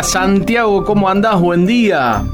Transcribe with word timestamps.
Hola 0.00 0.08
Santiago, 0.08 0.82
¿cómo 0.82 1.10
andás? 1.10 1.38
Buen 1.38 1.66
día. 1.66 2.24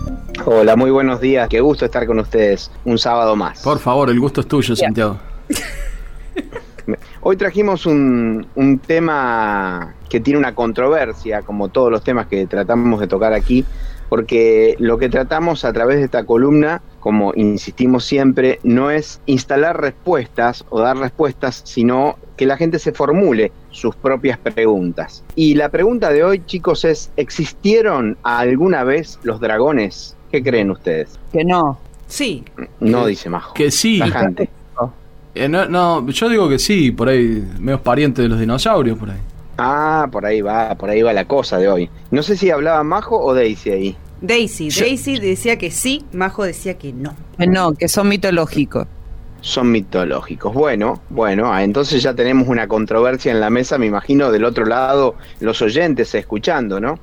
Hola, 0.45 0.77
muy 0.77 0.93
buenos 0.93 1.21
días. 1.21 1.49
Qué 1.49 1.61
gusto 1.61 1.87
estar 1.87 2.07
con 2.07 2.21
ustedes 2.21 2.71
un 2.85 2.97
sábado 2.97 3.35
más. 3.35 3.61
Por 3.63 3.81
favor, 3.81 4.09
el 4.09 4.21
gusto 4.21 4.41
es 4.41 4.47
tuyo, 4.47 4.77
Santiago. 4.77 5.19
Hoy 7.23 7.37
trajimos 7.37 7.85
un, 7.85 8.47
un, 8.55 8.79
tema 8.79 9.97
que 10.09 10.21
tiene 10.21 10.39
una 10.39 10.55
controversia, 10.55 11.43
como 11.43 11.69
todos 11.69 11.91
los 11.91 12.05
temas 12.05 12.29
que 12.29 12.47
tratamos 12.47 13.01
de 13.01 13.09
tocar 13.09 13.33
aquí, 13.33 13.65
porque 14.09 14.77
lo 14.79 14.97
que 14.99 15.09
tratamos 15.09 15.65
a 15.65 15.73
través 15.73 15.97
de 15.97 16.05
esta 16.05 16.25
columna, 16.25 16.83
como 17.01 17.33
insistimos 17.35 18.05
siempre, 18.05 18.61
no 18.63 18.93
es 18.93 19.21
instalar 19.27 19.81
respuestas 19.81 20.65
o 20.71 20.79
dar 20.79 20.99
respuestas, 20.99 21.63
sino 21.65 22.17
que 22.37 22.47
la 22.47 22.57
gente 22.57 22.79
se 22.79 22.93
formule 22.93 23.53
sus 23.71 23.97
propias 23.97 24.39
preguntas. 24.39 25.23
Y 25.35 25.55
la 25.55 25.69
pregunta 25.71 26.11
de 26.11 26.23
hoy, 26.25 26.43
chicos, 26.47 26.85
es, 26.85 27.11
¿existieron 27.17 28.17
alguna 28.23 28.85
vez 28.85 29.19
los 29.23 29.41
dragones? 29.41 30.17
¿Qué 30.31 30.43
creen 30.43 30.71
ustedes? 30.71 31.19
Que 31.33 31.45
no. 31.45 31.79
Sí. 32.09 32.45
No, 32.81 33.07
dice 33.07 33.31
Majo. 33.31 33.55
Que 33.55 33.71
sí. 33.71 33.99
Tajante. 33.99 34.49
Eh, 35.35 35.49
no, 35.51 35.67
no, 35.67 36.09
yo 36.09 36.31
digo 36.31 36.49
que 36.49 36.59
sí, 36.59 36.93
por 36.93 37.11
ahí, 37.11 37.47
medio 37.59 37.83
pariente 37.83 38.23
de 38.23 38.29
los 38.29 38.41
dinosaurios, 38.41 38.97
por 38.99 39.11
ahí. 39.11 39.19
Ah, 39.59 40.09
por 40.11 40.25
ahí 40.25 40.41
va, 40.41 40.75
por 40.77 40.89
ahí 40.89 41.03
va 41.03 41.13
la 41.13 41.27
cosa 41.27 41.59
de 41.59 41.69
hoy. 41.69 41.91
No 42.11 42.23
sé 42.23 42.37
si 42.39 42.51
hablaba 42.51 42.83
Majo 42.83 43.19
o 43.23 43.35
Daisy 43.35 43.71
ahí. 43.71 43.97
Daisy, 44.23 44.71
Yo- 44.71 44.85
Daisy 44.87 45.19
decía 45.19 45.59
que 45.59 45.71
sí, 45.71 46.07
Majo 46.13 46.43
decía 46.45 46.79
que 46.79 46.95
no. 46.95 47.15
Que 47.39 47.47
no, 47.47 47.75
que 47.75 47.87
son 47.87 48.09
mitológicos. 48.09 48.87
Son 49.41 49.71
mitológicos. 49.71 50.53
Bueno, 50.53 51.03
bueno, 51.09 51.53
ah, 51.53 51.63
entonces 51.63 52.03
ya 52.03 52.15
tenemos 52.15 52.49
una 52.49 52.67
controversia 52.67 53.31
en 53.31 53.41
la 53.41 53.51
mesa, 53.51 53.79
me 53.79 53.87
imagino 53.87 54.33
del 54.33 54.45
otro 54.45 54.65
lado 54.65 55.15
los 55.41 55.63
oyentes 55.63 56.15
escuchando, 56.15 56.81
¿no? 56.81 56.99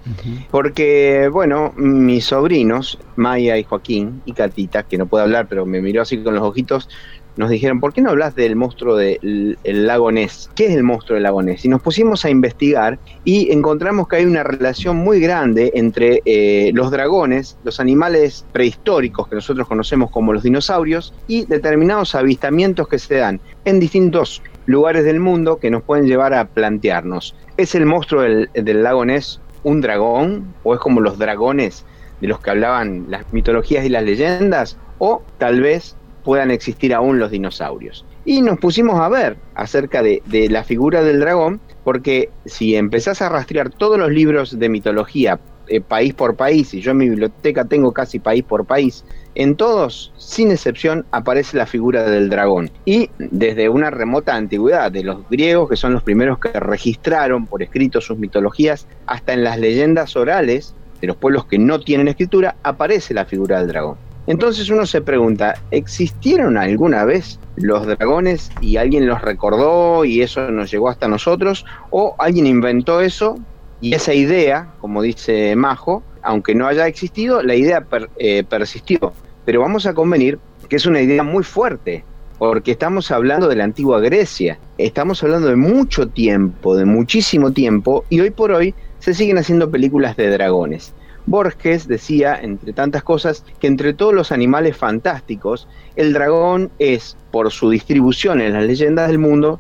Porque, 0.51 1.29
bueno, 1.31 1.73
mis 1.75 2.25
sobrinos, 2.25 2.99
Maya 3.15 3.57
y 3.57 3.63
Joaquín 3.63 4.21
y 4.25 4.33
Catita, 4.33 4.83
que 4.83 4.97
no 4.97 5.05
puede 5.05 5.23
hablar, 5.23 5.47
pero 5.47 5.65
me 5.65 5.81
miró 5.81 6.01
así 6.01 6.17
con 6.17 6.33
los 6.35 6.43
ojitos, 6.43 6.89
nos 7.35 7.49
dijeron, 7.49 7.79
¿por 7.79 7.93
qué 7.93 8.01
no 8.01 8.11
hablas 8.11 8.35
del 8.35 8.55
monstruo 8.55 8.95
del 8.95 9.57
el 9.63 9.87
lago 9.87 10.11
Ness? 10.11 10.49
¿Qué 10.55 10.67
es 10.67 10.75
el 10.75 10.83
monstruo 10.83 11.15
del 11.15 11.23
lago 11.23 11.41
Ness? 11.41 11.65
Y 11.65 11.69
nos 11.69 11.81
pusimos 11.81 12.25
a 12.25 12.29
investigar 12.29 12.99
y 13.23 13.51
encontramos 13.51 14.07
que 14.07 14.17
hay 14.17 14.25
una 14.25 14.43
relación 14.43 14.97
muy 14.97 15.19
grande 15.19 15.71
entre 15.75 16.21
eh, 16.25 16.71
los 16.73 16.91
dragones, 16.91 17.57
los 17.63 17.79
animales 17.79 18.45
prehistóricos 18.51 19.27
que 19.27 19.35
nosotros 19.35 19.67
conocemos 19.67 20.11
como 20.11 20.33
los 20.33 20.43
dinosaurios, 20.43 21.13
y 21.27 21.45
determinados 21.45 22.15
avistamientos 22.15 22.87
que 22.87 22.99
se 22.99 23.15
dan 23.15 23.39
en 23.65 23.79
distintos 23.79 24.41
lugares 24.65 25.03
del 25.03 25.19
mundo 25.19 25.57
que 25.57 25.71
nos 25.71 25.83
pueden 25.83 26.07
llevar 26.07 26.33
a 26.33 26.45
plantearnos, 26.45 27.35
¿es 27.57 27.75
el 27.75 27.85
monstruo 27.85 28.21
del, 28.21 28.49
del 28.53 28.83
lago 28.83 29.05
Ness 29.05 29.39
un 29.63 29.81
dragón? 29.81 30.53
¿O 30.63 30.73
es 30.73 30.79
como 30.79 31.01
los 31.01 31.17
dragones 31.17 31.85
de 32.21 32.27
los 32.27 32.39
que 32.39 32.51
hablaban 32.51 33.05
las 33.09 33.31
mitologías 33.33 33.85
y 33.85 33.89
las 33.89 34.03
leyendas? 34.03 34.77
¿O 34.99 35.21
tal 35.37 35.61
vez 35.61 35.95
puedan 36.23 36.51
existir 36.51 36.93
aún 36.93 37.19
los 37.19 37.31
dinosaurios. 37.31 38.05
Y 38.25 38.41
nos 38.41 38.59
pusimos 38.59 38.99
a 38.99 39.09
ver 39.09 39.37
acerca 39.55 40.01
de, 40.01 40.21
la 40.49 40.63
figura 40.63 41.03
del 41.03 41.19
dragón, 41.19 41.59
porque 41.83 42.29
si 42.45 42.75
empezás 42.75 43.21
a 43.21 43.29
rastrear 43.29 43.69
todos 43.69 43.97
los 43.97 44.09
libros 44.11 44.57
de 44.57 44.69
mitología, 44.69 45.39
eh, 45.67 45.81
país 45.81 46.13
por 46.13 46.35
país, 46.35 46.73
y 46.73 46.81
yo 46.81 46.91
en 46.91 46.97
mi 46.97 47.09
biblioteca 47.09 47.65
tengo 47.65 47.91
casi 47.91 48.19
país 48.19 48.43
por 48.43 48.65
país, 48.65 49.05
en 49.35 49.55
todos, 49.55 50.13
sin 50.17 50.51
excepción, 50.51 51.05
aparece 51.11 51.57
la 51.57 51.65
figura 51.65 52.03
del 52.03 52.29
dragón. 52.29 52.69
Y 52.85 53.09
desde 53.17 53.69
una 53.69 53.89
remota 53.89 54.35
antigüedad, 54.35 54.91
de 54.91 55.03
los 55.03 55.27
griegos, 55.29 55.69
que 55.69 55.75
son 55.75 55.93
los 55.93 56.03
primeros 56.03 56.39
que 56.39 56.59
registraron 56.59 57.47
por 57.47 57.63
escrito 57.63 57.99
sus 57.99 58.17
mitologías, 58.17 58.87
hasta 59.05 59.33
en 59.33 59.43
las 59.43 59.59
leyendas 59.59 60.15
orales 60.15 60.75
de 61.01 61.07
los 61.07 61.17
pueblos 61.17 61.45
que 61.45 61.57
no 61.57 61.79
tienen 61.79 62.07
escritura, 62.07 62.55
aparece 62.63 63.13
la 63.13 63.25
figura 63.25 63.59
del 63.59 63.67
dragón. 63.67 63.97
Entonces 64.25 64.69
uno 64.69 64.85
se 64.85 65.01
pregunta, 65.01 65.55
¿existieron 65.71 66.57
alguna 66.57 67.03
vez 67.03 67.39
los 67.57 67.85
dragones 67.85 68.51
y 68.61 68.77
alguien 68.77 69.05
los 69.05 69.21
recordó 69.21 70.05
y 70.05 70.21
eso 70.21 70.49
nos 70.49 70.71
llegó 70.71 70.89
hasta 70.89 71.07
nosotros? 71.07 71.65
¿O 71.89 72.15
alguien 72.17 72.47
inventó 72.47 73.01
eso 73.01 73.37
y 73.81 73.93
esa 73.93 74.13
idea, 74.13 74.69
como 74.79 75.01
dice 75.01 75.55
Majo, 75.57 76.03
aunque 76.21 76.55
no 76.55 76.67
haya 76.67 76.87
existido, 76.87 77.43
la 77.43 77.55
idea 77.55 77.85
eh, 78.17 78.45
persistió? 78.47 79.11
Pero 79.43 79.59
vamos 79.59 79.85
a 79.85 79.93
convenir 79.93 80.39
que 80.69 80.77
es 80.77 80.85
una 80.85 81.01
idea 81.01 81.21
muy 81.21 81.43
fuerte, 81.43 82.05
porque 82.37 82.71
estamos 82.71 83.11
hablando 83.11 83.49
de 83.49 83.57
la 83.57 83.65
antigua 83.65 83.99
Grecia, 83.99 84.57
estamos 84.77 85.21
hablando 85.21 85.47
de 85.47 85.57
mucho 85.57 86.07
tiempo, 86.07 86.75
de 86.75 86.85
muchísimo 86.85 87.51
tiempo, 87.51 88.05
y 88.09 88.21
hoy 88.21 88.31
por 88.31 88.51
hoy 88.51 88.73
se 88.99 89.13
siguen 89.13 89.37
haciendo 89.37 89.69
películas 89.69 90.15
de 90.15 90.29
dragones. 90.29 90.93
Borges 91.25 91.87
decía, 91.87 92.37
entre 92.41 92.73
tantas 92.73 93.03
cosas, 93.03 93.45
que 93.59 93.67
entre 93.67 93.93
todos 93.93 94.13
los 94.13 94.31
animales 94.31 94.75
fantásticos, 94.75 95.67
el 95.95 96.13
dragón 96.13 96.71
es, 96.79 97.17
por 97.31 97.51
su 97.51 97.69
distribución 97.69 98.41
en 98.41 98.53
las 98.53 98.65
leyendas 98.65 99.07
del 99.07 99.19
mundo, 99.19 99.59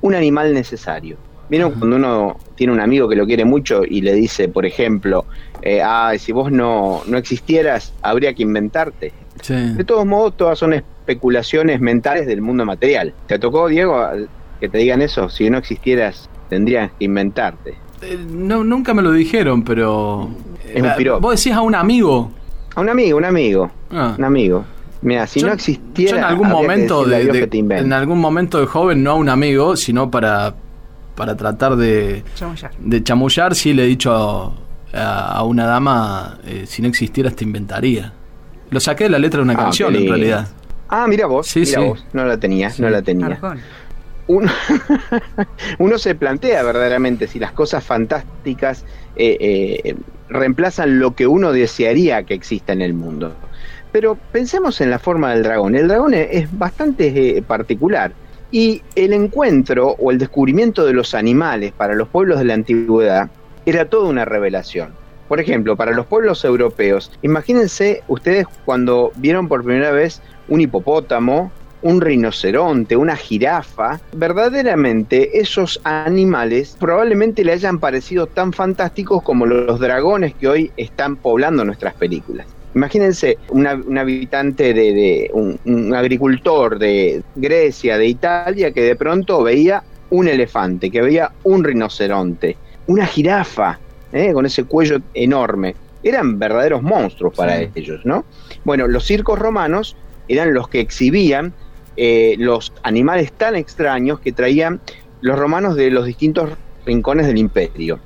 un 0.00 0.14
animal 0.14 0.54
necesario. 0.54 1.16
¿Vieron 1.48 1.72
cuando 1.72 1.96
uno 1.96 2.38
tiene 2.54 2.72
un 2.72 2.80
amigo 2.80 3.08
que 3.08 3.16
lo 3.16 3.26
quiere 3.26 3.44
mucho 3.44 3.82
y 3.84 4.00
le 4.00 4.14
dice, 4.14 4.48
por 4.48 4.64
ejemplo, 4.64 5.26
eh, 5.60 5.82
ah, 5.82 6.14
si 6.18 6.32
vos 6.32 6.50
no, 6.50 7.02
no 7.06 7.18
existieras, 7.18 7.92
habría 8.00 8.32
que 8.32 8.42
inventarte? 8.42 9.12
Sí. 9.42 9.54
De 9.54 9.84
todos 9.84 10.06
modos, 10.06 10.36
todas 10.36 10.58
son 10.58 10.72
especulaciones 10.72 11.80
mentales 11.80 12.26
del 12.26 12.40
mundo 12.40 12.64
material. 12.64 13.12
¿Te 13.26 13.38
tocó, 13.38 13.68
Diego, 13.68 14.02
que 14.60 14.68
te 14.68 14.78
digan 14.78 15.02
eso? 15.02 15.28
Si 15.28 15.50
no 15.50 15.58
existieras, 15.58 16.30
tendrías 16.48 16.90
que 16.98 17.04
inventarte. 17.04 17.74
Eh, 18.02 18.18
no, 18.28 18.64
nunca 18.64 18.94
me 18.94 19.02
lo 19.02 19.12
dijeron, 19.12 19.62
pero. 19.62 20.30
Es 20.74 20.82
un 20.82 20.94
piropo. 20.96 21.20
Vos 21.20 21.36
decís 21.42 21.56
a 21.56 21.60
un 21.60 21.74
amigo. 21.74 22.30
A 22.74 22.80
un 22.80 22.88
amigo, 22.88 23.18
un 23.18 23.24
amigo, 23.24 23.70
Ah. 23.90 24.14
un 24.18 24.24
amigo. 24.24 24.64
Mira, 25.02 25.26
si 25.26 25.40
Yo- 25.40 25.48
no 25.48 25.52
existiera, 25.52 26.12
yo 26.12 26.16
en 26.18 26.24
algún 26.24 26.48
momento 26.48 27.04
de, 27.04 27.48
que 27.50 27.58
en 27.58 27.92
algún 27.92 28.20
momento 28.20 28.60
de 28.60 28.66
joven 28.66 29.02
no 29.02 29.10
a 29.10 29.14
un 29.14 29.28
amigo 29.28 29.76
sino 29.76 30.10
para 30.10 30.54
para 31.16 31.36
tratar 31.36 31.76
de, 31.76 32.22
Chamullar. 32.36 32.70
de 32.78 33.02
chamullar 33.02 33.54
sí 33.54 33.74
le 33.74 33.82
he 33.84 33.86
dicho 33.86 34.54
a, 34.94 35.32
a 35.32 35.42
una 35.42 35.66
dama 35.66 36.38
eh, 36.46 36.64
si 36.66 36.80
no 36.82 36.88
existieras 36.88 37.34
te 37.36 37.44
inventaría 37.44 38.12
lo 38.70 38.80
saqué 38.80 39.04
de 39.04 39.10
la 39.10 39.18
letra 39.18 39.38
de 39.38 39.42
una 39.44 39.52
Ah, 39.54 39.64
canción 39.64 39.94
en 39.94 40.08
realidad 40.08 40.48
Ah, 40.88 41.06
mira 41.08 41.26
vos, 41.26 41.46
Sí, 41.48 41.60
mira 41.60 41.80
sí. 41.80 41.84
vos, 41.86 42.06
no 42.12 42.24
la 42.24 42.38
tenía, 42.38 42.70
Sí. 42.70 42.80
no 42.82 42.88
la 42.90 43.02
tenía. 43.02 43.38
Uno, 44.28 44.50
uno 45.78 45.98
se 45.98 46.14
plantea 46.14 46.62
verdaderamente 46.62 47.26
si 47.26 47.38
las 47.38 47.52
cosas 47.52 47.82
fantásticas 47.84 48.84
eh, 49.16 49.36
eh, 49.84 49.94
reemplazan 50.32 50.98
lo 50.98 51.14
que 51.14 51.26
uno 51.26 51.52
desearía 51.52 52.22
que 52.24 52.34
exista 52.34 52.72
en 52.72 52.82
el 52.82 52.94
mundo. 52.94 53.34
Pero 53.92 54.16
pensemos 54.32 54.80
en 54.80 54.90
la 54.90 54.98
forma 54.98 55.32
del 55.32 55.42
dragón. 55.42 55.74
El 55.74 55.88
dragón 55.88 56.14
es, 56.14 56.48
bastante 56.58 57.38
eh, 57.38 57.42
particular. 57.42 58.12
Y 58.50 58.82
el 58.96 59.12
encuentro 59.12 59.96
o 59.98 60.10
el 60.10 60.18
descubrimiento 60.18 60.84
de 60.84 60.92
los 60.92 61.14
animales 61.14 61.72
para 61.72 61.94
los 61.94 62.08
pueblos 62.08 62.38
de 62.38 62.44
la 62.44 62.54
antigüedad 62.54 63.30
era 63.64 63.86
toda 63.86 64.08
una 64.08 64.24
revelación. 64.24 64.92
Por 65.28 65.40
ejemplo, 65.40 65.76
para 65.76 65.92
los 65.92 66.06
pueblos 66.06 66.44
europeos, 66.44 67.10
imagínense 67.22 68.02
ustedes 68.08 68.46
cuando 68.64 69.12
vieron 69.16 69.48
por 69.48 69.64
primera 69.64 69.90
vez 69.90 70.20
un 70.48 70.60
hipopótamo 70.60 71.50
un 71.82 72.00
rinoceronte, 72.00 72.96
una 72.96 73.16
jirafa, 73.16 74.00
verdaderamente 74.12 75.38
esos 75.40 75.80
animales 75.84 76.76
probablemente 76.78 77.44
le 77.44 77.52
hayan 77.52 77.78
parecido 77.78 78.26
tan 78.26 78.52
fantásticos 78.52 79.22
como 79.22 79.46
los 79.46 79.78
dragones 79.80 80.34
que 80.34 80.48
hoy 80.48 80.72
están 80.76 81.16
poblando 81.16 81.64
nuestras 81.64 81.94
películas. 81.94 82.46
Imagínense 82.74 83.36
un 83.50 83.66
habitante 83.98 84.72
de, 84.72 85.30
un, 85.34 85.94
agricultor 85.94 86.78
de 86.78 87.22
Grecia, 87.34 87.98
de 87.98 88.06
Italia, 88.06 88.72
que 88.72 88.82
de 88.82 88.96
pronto 88.96 89.42
veía 89.42 89.82
un 90.08 90.26
elefante, 90.26 90.90
que 90.90 91.02
veía 91.02 91.32
un 91.44 91.64
rinoceronte, 91.64 92.56
una 92.86 93.04
jirafa, 93.04 93.78
¿eh? 94.12 94.32
con 94.32 94.46
ese 94.46 94.64
cuello 94.64 94.98
enorme. 95.12 95.74
Eran 96.02 96.38
verdaderos 96.38 96.82
monstruos 96.82 97.34
para 97.34 97.60
ellos, 97.60 98.04
¿no? 98.04 98.24
Bueno, 98.64 98.88
los 98.88 99.04
circos 99.04 99.38
romanos 99.38 99.94
eran 100.26 100.54
los 100.54 100.68
que 100.68 100.80
exhibían 100.80 101.52
eh, 101.96 102.36
los 102.38 102.72
animales 102.82 103.32
tan 103.32 103.56
extraños 103.56 104.20
que 104.20 104.32
traían 104.32 104.80
los 105.20 105.38
romanos 105.38 105.76
de 105.76 105.90
los 105.90 106.06
distintos 106.06 106.50
rincones 106.86 107.26
del 107.26 107.38
imperio, 107.38 108.00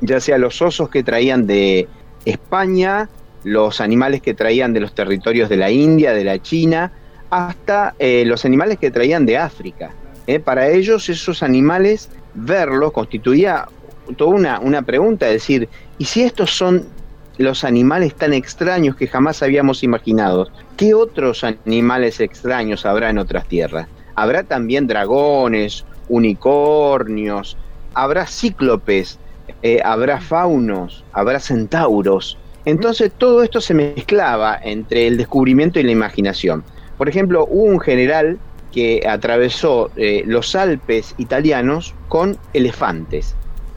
ya 0.00 0.20
sea 0.20 0.38
los 0.38 0.60
osos 0.62 0.88
que 0.88 1.02
traían 1.02 1.46
de 1.46 1.88
España, 2.24 3.08
los 3.42 3.80
animales 3.80 4.22
que 4.22 4.34
traían 4.34 4.72
de 4.72 4.80
los 4.80 4.94
territorios 4.94 5.48
de 5.48 5.56
la 5.56 5.70
India, 5.70 6.12
de 6.12 6.24
la 6.24 6.40
China, 6.40 6.92
hasta 7.30 7.94
eh, 7.98 8.24
los 8.26 8.44
animales 8.44 8.78
que 8.78 8.90
traían 8.90 9.26
de 9.26 9.36
África. 9.38 9.92
¿eh? 10.26 10.38
Para 10.38 10.68
ellos 10.68 11.08
esos 11.08 11.42
animales, 11.42 12.08
verlos 12.34 12.92
constituía 12.92 13.66
toda 14.16 14.34
una, 14.34 14.60
una 14.60 14.82
pregunta, 14.82 15.26
es 15.26 15.34
decir, 15.34 15.68
¿y 15.98 16.04
si 16.04 16.22
estos 16.22 16.50
son 16.50 16.84
los 17.38 17.64
animales 17.64 18.14
tan 18.14 18.32
extraños 18.32 18.96
que 18.96 19.06
jamás 19.06 19.42
habíamos 19.42 19.82
imaginado? 19.82 20.48
¿Qué 20.76 20.94
otros 20.94 21.44
animales 21.44 22.20
extraños 22.20 22.86
habrá 22.86 23.10
en 23.10 23.18
otras 23.18 23.46
tierras? 23.46 23.88
Habrá 24.14 24.44
también 24.44 24.86
dragones, 24.86 25.84
unicornios, 26.08 27.56
habrá 27.94 28.26
cíclopes, 28.26 29.18
eh, 29.62 29.80
habrá 29.84 30.20
faunos, 30.20 31.04
habrá 31.12 31.40
centauros. 31.40 32.38
Entonces 32.64 33.10
todo 33.16 33.42
esto 33.42 33.60
se 33.60 33.74
mezclaba 33.74 34.58
entre 34.62 35.06
el 35.06 35.16
descubrimiento 35.16 35.80
y 35.80 35.82
la 35.82 35.92
imaginación. 35.92 36.64
Por 36.96 37.08
ejemplo, 37.08 37.46
hubo 37.50 37.64
un 37.64 37.80
general 37.80 38.38
que 38.72 39.06
atravesó 39.08 39.90
eh, 39.96 40.22
los 40.26 40.54
Alpes 40.56 41.14
italianos 41.18 41.94
con 42.08 42.36
elefantes. 42.52 43.34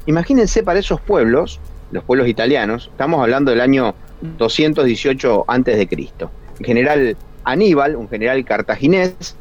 Imagínense 0.07 0.63
para 0.63 0.79
esos 0.79 1.01
pueblos, 1.01 1.59
los 1.91 2.03
pueblos 2.03 2.27
italianos, 2.27 2.89
estamos 2.91 3.21
hablando 3.21 3.51
del 3.51 3.61
año 3.61 3.95
218 4.37 5.45
a.C. 5.47 5.87
El 6.59 6.65
general 6.65 7.17
Aníbal, 7.43 7.95
un 7.95 8.09
general 8.09 8.43
cartaginés, 8.43 9.35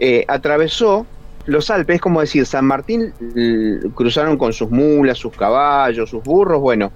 eh, 0.00 0.24
atravesó 0.28 1.06
los 1.46 1.70
Alpes, 1.70 2.00
como 2.00 2.20
decir, 2.20 2.46
San 2.46 2.64
Martín 2.64 3.12
cruzaron 3.94 4.38
con 4.38 4.52
sus 4.52 4.70
mulas, 4.70 5.18
sus 5.18 5.36
caballos, 5.36 6.10
sus 6.10 6.22
burros. 6.22 6.60
Bueno, 6.60 6.90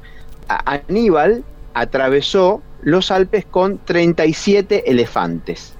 Aníbal 0.49 1.45
atravesó 1.75 2.62
los 2.83 3.11
Alpes 3.11 3.45
con 3.45 3.79
37 3.85 4.91
elefantes. 4.91 5.75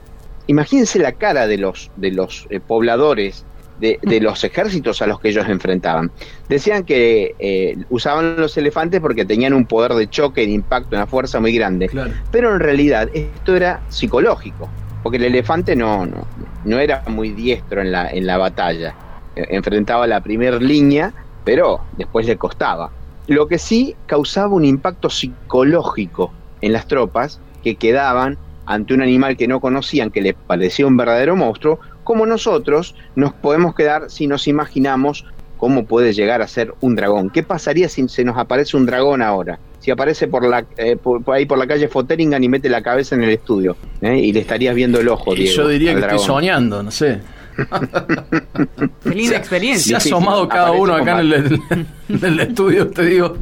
Imagínense 0.49 0.99
la 0.99 1.13
cara 1.13 1.47
de 1.47 1.59
los, 1.59 1.91
de 1.97 2.11
los 2.11 2.47
eh, 2.51 2.61
pobladores, 2.61 3.45
de, 3.81 3.99
los 4.21 4.43
ejércitos 4.45 5.03
a 5.03 5.07
los 5.07 5.21
que 5.21 5.29
ellos 5.29 5.49
enfrentaban. 5.49 6.11
Decían 6.49 6.85
que 6.85 7.35
eh, 7.39 7.77
usaban 7.91 8.37
los 8.37 8.57
elefantes 8.57 9.01
porque 9.01 9.25
tenían 9.25 9.53
un 9.53 9.67
poder 9.67 9.95
de 9.95 10.09
choque, 10.09 10.43
de 10.43 10.53
impacto, 10.53 10.97
una 10.97 11.07
fuerza 11.07 11.41
muy 11.41 11.53
grande. 11.53 11.91
Pero 12.31 12.55
en 12.55 12.61
realidad 12.61 13.09
esto 13.13 13.57
era 13.57 13.81
psicológico, 13.89 14.69
porque 15.03 15.19
el 15.19 15.25
elefante 15.25 15.77
no, 15.77 16.07
no, 16.07 16.27
no 16.65 16.79
era 16.79 17.03
muy 17.07 17.31
diestro 17.31 17.81
en 17.81 17.93
la, 17.93 18.11
en 18.11 18.27
la 18.27 18.39
batalla. 18.39 18.95
E, 19.37 19.47
enfrentaba 19.57 20.07
la 20.07 20.21
primera 20.21 20.59
línea, 20.59 21.13
pero 21.45 21.81
después 21.97 22.27
le 22.27 22.37
costaba. 22.37 22.91
Lo 23.27 23.47
que 23.47 23.59
sí 23.59 23.95
causaba 24.07 24.55
un 24.55 24.65
impacto 24.65 25.11
psicológico 25.11 26.33
en 26.61 26.73
las 26.73 26.87
tropas 26.87 27.41
que 27.63 27.77
quedaban 27.77 28.39
ante 28.69 28.95
un 28.95 29.03
animal 29.03 29.37
que 29.37 29.49
no 29.49 29.61
conocían, 29.61 30.11
que 30.11 30.21
les 30.21 30.35
parecía 30.35 30.87
un 30.87 30.97
verdadero 30.97 31.37
monstruo, 31.37 31.79
como 32.09 32.25
nosotros 32.25 32.95
nos 33.17 33.35
podemos 33.35 33.75
quedar 33.75 34.11
si 34.11 34.27
nos 34.27 34.49
imaginamos 34.49 35.27
cómo 35.59 35.85
puede 35.85 36.15
llegar 36.15 36.41
a 36.41 36.49
ser 36.49 36.73
un 36.81 36.97
dragón. 36.97 37.29
¿Qué 37.29 37.43
pasaría 37.43 37.87
si 37.91 38.09
se 38.09 38.25
nos 38.25 38.39
aparece 38.39 38.79
un 38.79 38.87
dragón 38.87 39.21
ahora? 39.21 39.59
Si 39.81 39.91
aparece 39.91 40.27
por, 40.27 40.49
la, 40.49 40.65
eh, 40.79 40.97
por, 40.97 41.23
ahí 41.35 41.45
por 41.45 41.59
la 41.59 41.67
calle 41.67 41.87
Foteringan 41.87 42.43
y 42.43 42.49
mete 42.49 42.71
la 42.71 42.81
cabeza 42.81 43.15
en 43.15 43.25
el 43.25 43.29
estudio 43.29 43.77
¿eh? 44.01 44.17
y 44.17 44.33
le 44.33 44.41
estarías 44.41 44.75
viendo 44.75 44.99
el 44.99 45.09
ojo. 45.11 45.35
Diego, 45.35 45.55
yo 45.55 45.69
diría 45.69 45.93
que 45.93 46.01
estoy 46.01 46.19
soñando, 46.19 46.83
no 46.83 46.91
sé. 46.91 47.21
Linda 49.05 49.37
experiencia. 49.37 50.01
Se 50.01 50.13
ha 50.13 50.17
asomado 50.17 50.49
cada 50.49 50.71
uno 50.71 50.95
acá 50.95 51.21
en 51.21 51.61
el, 52.09 52.41
estudio, 52.41 52.89
te 52.89 53.05
digo. 53.05 53.37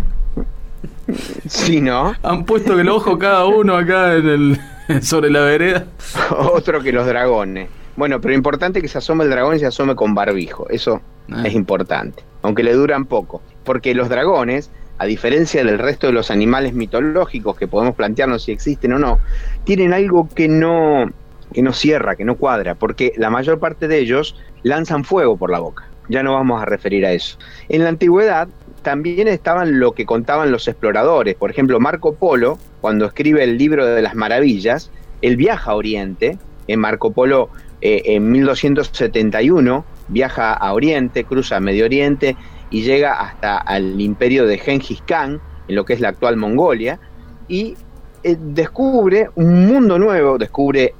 Sí, 1.46 1.80
¿no? 1.80 2.16
Han 2.20 2.44
puesto 2.44 2.76
el 2.80 2.88
ojo 2.88 3.16
cada 3.16 3.44
uno 3.44 3.76
acá 3.76 4.16
en 4.16 4.28
el, 4.28 4.60
sobre 5.02 5.30
la 5.30 5.42
vereda. 5.42 5.86
Otro 6.30 6.82
que 6.82 6.90
los 6.90 7.06
dragones. 7.06 7.68
Bueno, 7.96 8.20
pero 8.20 8.34
importante 8.34 8.82
que 8.82 8.88
se 8.88 8.98
asome 8.98 9.24
el 9.24 9.30
dragón 9.30 9.56
y 9.56 9.58
se 9.58 9.66
asome 9.66 9.94
con 9.94 10.14
barbijo. 10.14 10.68
Eso 10.68 11.00
ah. 11.30 11.42
es 11.44 11.54
importante. 11.54 12.22
Aunque 12.42 12.62
le 12.62 12.72
duran 12.74 13.06
poco. 13.06 13.42
Porque 13.64 13.94
los 13.94 14.08
dragones, 14.08 14.70
a 14.98 15.06
diferencia 15.06 15.64
del 15.64 15.78
resto 15.78 16.06
de 16.06 16.12
los 16.12 16.30
animales 16.30 16.74
mitológicos 16.74 17.56
que 17.56 17.66
podemos 17.66 17.94
plantearnos 17.94 18.44
si 18.44 18.52
existen 18.52 18.92
o 18.92 18.98
no, 18.98 19.18
tienen 19.64 19.92
algo 19.92 20.28
que 20.28 20.48
no 20.48 21.10
que 21.52 21.62
no 21.62 21.72
cierra, 21.72 22.16
que 22.16 22.24
no 22.24 22.36
cuadra, 22.36 22.74
porque 22.74 23.12
la 23.16 23.30
mayor 23.30 23.58
parte 23.60 23.86
de 23.88 23.98
ellos 23.98 24.36
lanzan 24.62 25.04
fuego 25.04 25.36
por 25.36 25.50
la 25.50 25.60
boca. 25.60 25.88
Ya 26.08 26.22
no 26.22 26.34
vamos 26.34 26.60
a 26.60 26.64
referir 26.64 27.06
a 27.06 27.12
eso. 27.12 27.38
En 27.68 27.82
la 27.82 27.88
antigüedad 27.88 28.48
también 28.82 29.26
estaban 29.26 29.80
lo 29.80 29.92
que 29.92 30.06
contaban 30.06 30.52
los 30.52 30.68
exploradores. 30.68 31.34
Por 31.34 31.50
ejemplo, 31.50 31.80
Marco 31.80 32.14
Polo, 32.14 32.58
cuando 32.80 33.06
escribe 33.06 33.42
el 33.42 33.58
libro 33.58 33.86
de 33.86 34.02
las 34.02 34.14
maravillas, 34.14 34.90
él 35.22 35.36
viaja 35.36 35.72
a 35.72 35.74
Oriente. 35.74 36.38
En 36.68 36.80
Marco 36.80 37.12
Polo, 37.12 37.50
eh, 37.86 38.02
en 38.16 38.32
1271, 38.32 39.84
viaja 40.08 40.52
a 40.54 40.72
Oriente, 40.72 41.22
cruza 41.22 41.60
Medio 41.60 41.84
Oriente 41.84 42.36
y 42.68 42.82
llega 42.82 43.12
hasta 43.12 43.64
el 43.76 44.00
imperio 44.00 44.44
de 44.44 44.58
Genghis 44.58 45.00
Khan, 45.06 45.40
en 45.68 45.76
lo 45.76 45.84
que 45.84 45.92
es 45.92 46.00
la 46.00 46.08
actual 46.08 46.36
Mongolia, 46.36 46.98
y 47.46 47.76
eh, 48.24 48.36
descubre 48.40 49.30
un 49.36 49.68
mundo 49.68 50.00
nuevo, 50.00 50.36
descubre 50.36 50.94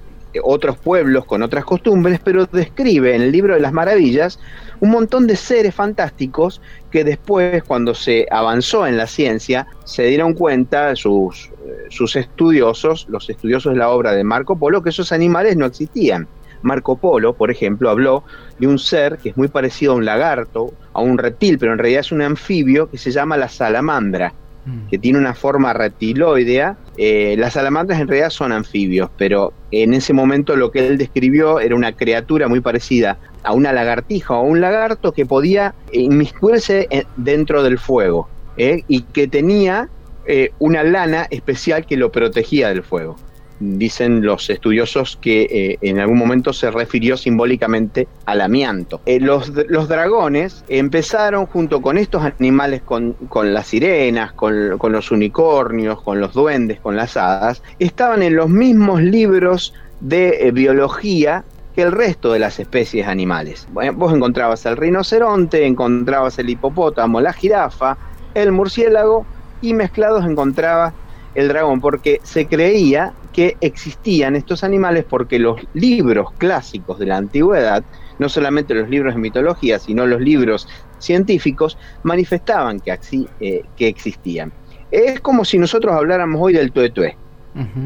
otros 0.44 0.78
pueblos 0.78 1.24
con 1.24 1.42
otras 1.42 1.64
costumbres, 1.64 2.20
pero 2.22 2.46
describe 2.46 3.16
en 3.16 3.22
el 3.22 3.32
libro 3.32 3.54
de 3.54 3.60
las 3.60 3.72
maravillas 3.72 4.38
un 4.78 4.90
montón 4.90 5.26
de 5.26 5.34
seres 5.34 5.74
fantásticos 5.74 6.60
que 6.92 7.02
después, 7.02 7.64
cuando 7.64 7.94
se 7.94 8.28
avanzó 8.30 8.86
en 8.86 8.96
la 8.96 9.08
ciencia, 9.08 9.66
se 9.82 10.04
dieron 10.04 10.34
cuenta 10.34 10.94
sus, 10.94 11.50
eh, 11.66 11.86
sus 11.88 12.14
estudiosos, 12.14 13.06
los 13.08 13.28
estudiosos 13.28 13.72
de 13.72 13.78
la 13.80 13.88
obra 13.88 14.12
de 14.12 14.22
Marco 14.22 14.56
Polo, 14.56 14.84
que 14.84 14.90
esos 14.90 15.10
animales 15.10 15.56
no 15.56 15.66
existían. 15.66 16.28
Marco 16.62 16.96
Polo, 16.96 17.34
por 17.34 17.50
ejemplo, 17.50 17.90
habló 17.90 18.24
de 18.58 18.66
un 18.66 18.78
ser 18.78 19.18
que 19.18 19.30
es 19.30 19.36
muy 19.36 19.48
parecido 19.48 19.92
a 19.92 19.96
un 19.96 20.04
lagarto, 20.04 20.72
a 20.92 21.00
un 21.00 21.18
reptil, 21.18 21.58
pero 21.58 21.72
en 21.72 21.78
realidad 21.78 22.00
es 22.00 22.12
un 22.12 22.22
anfibio 22.22 22.90
que 22.90 22.98
se 22.98 23.10
llama 23.10 23.36
la 23.36 23.48
salamandra 23.48 24.32
Mm. 24.66 24.88
que 24.90 24.98
tiene 24.98 25.18
una 25.18 25.34
forma 25.34 25.72
reptiloidea. 25.72 26.76
Eh, 26.96 27.36
las 27.38 27.52
salamandras 27.52 28.00
en 28.00 28.08
realidad 28.08 28.30
son 28.30 28.50
anfibios, 28.50 29.10
pero 29.16 29.52
en 29.70 29.94
ese 29.94 30.12
momento 30.12 30.56
lo 30.56 30.72
que 30.72 30.86
él 30.86 30.98
describió 30.98 31.60
era 31.60 31.76
una 31.76 31.92
criatura 31.92 32.48
muy 32.48 32.60
parecida 32.60 33.16
a 33.44 33.52
una 33.52 33.72
lagartija 33.72 34.34
o 34.34 34.38
a 34.38 34.42
un 34.42 34.60
lagarto 34.60 35.12
que 35.12 35.24
podía 35.24 35.74
inmiscuirse 35.92 36.88
dentro 37.16 37.62
del 37.62 37.78
fuego 37.78 38.28
eh, 38.56 38.82
y 38.88 39.02
que 39.02 39.28
tenía 39.28 39.88
eh, 40.26 40.50
una 40.58 40.82
lana 40.82 41.28
especial 41.30 41.86
que 41.86 41.96
lo 41.96 42.10
protegía 42.10 42.68
del 42.70 42.82
fuego 42.82 43.16
dicen 43.60 44.24
los 44.24 44.50
estudiosos 44.50 45.18
que 45.20 45.42
eh, 45.50 45.78
en 45.80 45.98
algún 45.98 46.18
momento 46.18 46.52
se 46.52 46.70
refirió 46.70 47.16
simbólicamente 47.16 48.06
al 48.26 48.40
amianto. 48.40 49.00
Eh, 49.06 49.20
los, 49.20 49.52
dragones 49.88 50.64
empezaron 50.68 51.46
junto 51.46 51.80
con 51.80 51.98
estos 51.98 52.22
animales, 52.22 52.82
con, 52.82 53.16
las 53.44 53.68
sirenas, 53.68 54.32
con, 54.32 54.78
con, 54.78 54.92
los 54.92 55.10
unicornios, 55.10 56.02
con 56.02 56.20
los 56.20 56.32
duendes, 56.34 56.80
con 56.80 56.96
las 56.96 57.16
hadas, 57.16 57.62
estaban 57.78 58.22
en 58.22 58.36
los 58.36 58.48
mismos 58.48 59.02
libros 59.02 59.74
de 60.00 60.48
eh, 60.48 60.50
biología 60.50 61.44
que 61.74 61.82
el 61.82 61.92
resto 61.92 62.32
de 62.32 62.38
las 62.38 62.58
especies 62.58 63.06
animales. 63.06 63.68
vos 63.94 64.14
encontrabas 64.14 64.64
el 64.64 64.76
rinoceronte, 64.76 65.66
encontrabas 65.66 66.38
el 66.38 66.48
hipopótamo, 66.48 67.20
la 67.20 67.34
jirafa, 67.34 67.98
el 68.34 68.50
murciélago 68.52 69.26
y 69.60 69.74
mezclados 69.74 70.24
encontrabas 70.24 70.94
el 71.34 71.48
dragón, 71.48 71.80
porque 71.82 72.18
se 72.22 72.46
creía 72.46 73.12
que 73.36 73.58
existían 73.60 74.34
estos 74.34 74.64
animales 74.64 75.04
porque 75.06 75.38
los 75.38 75.60
libros 75.74 76.32
clásicos 76.38 76.98
de 76.98 77.04
la 77.04 77.18
antigüedad, 77.18 77.84
no 78.18 78.30
solamente 78.30 78.72
los 78.72 78.88
libros 78.88 79.14
de 79.14 79.20
mitología, 79.20 79.78
sino 79.78 80.06
los 80.06 80.22
libros 80.22 80.66
científicos, 80.98 81.76
manifestaban 82.02 82.80
que, 82.80 82.98
eh, 83.40 83.62
que 83.76 83.88
existían. 83.88 84.54
Es 84.90 85.20
como 85.20 85.44
si 85.44 85.58
nosotros 85.58 85.94
habláramos 85.94 86.40
hoy 86.40 86.54
del 86.54 86.72
tuetué. 86.72 87.18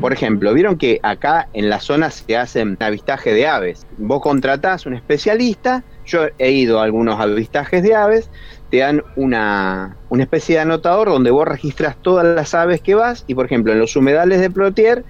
Por 0.01 0.13
ejemplo, 0.13 0.53
vieron 0.53 0.77
que 0.77 0.99
acá 1.05 1.49
en 1.53 1.71
la 1.71 1.79
zona 1.79 2.11
se 2.11 2.37
hacen 2.37 2.77
avistaje 2.81 3.33
de 3.33 3.47
aves. 3.47 3.87
Vos 3.99 4.21
contratás 4.21 4.85
un 4.85 4.95
especialista, 4.95 5.85
yo 6.05 6.27
he 6.39 6.51
ido 6.51 6.81
a 6.81 6.85
algunos 6.85 7.21
avistajes 7.21 7.85
de 7.85 7.95
aves, 7.95 8.31
te 8.69 8.79
dan 8.79 9.05
una, 9.15 9.97
una 10.09 10.25
especie 10.25 10.57
de 10.57 10.63
anotador 10.63 11.09
donde 11.09 11.31
vos 11.31 11.47
registras 11.47 11.97
todas 12.03 12.27
las 12.27 12.53
aves 12.53 12.81
que 12.81 12.97
vas 12.97 13.25
y 13.29 13.37
por 13.37 13.47
ejemplo 13.47 13.73
en 13.73 13.79
los 13.79 13.95
humedales 13.95 14.41
de 14.41 14.51
Plotier, 14.51 15.05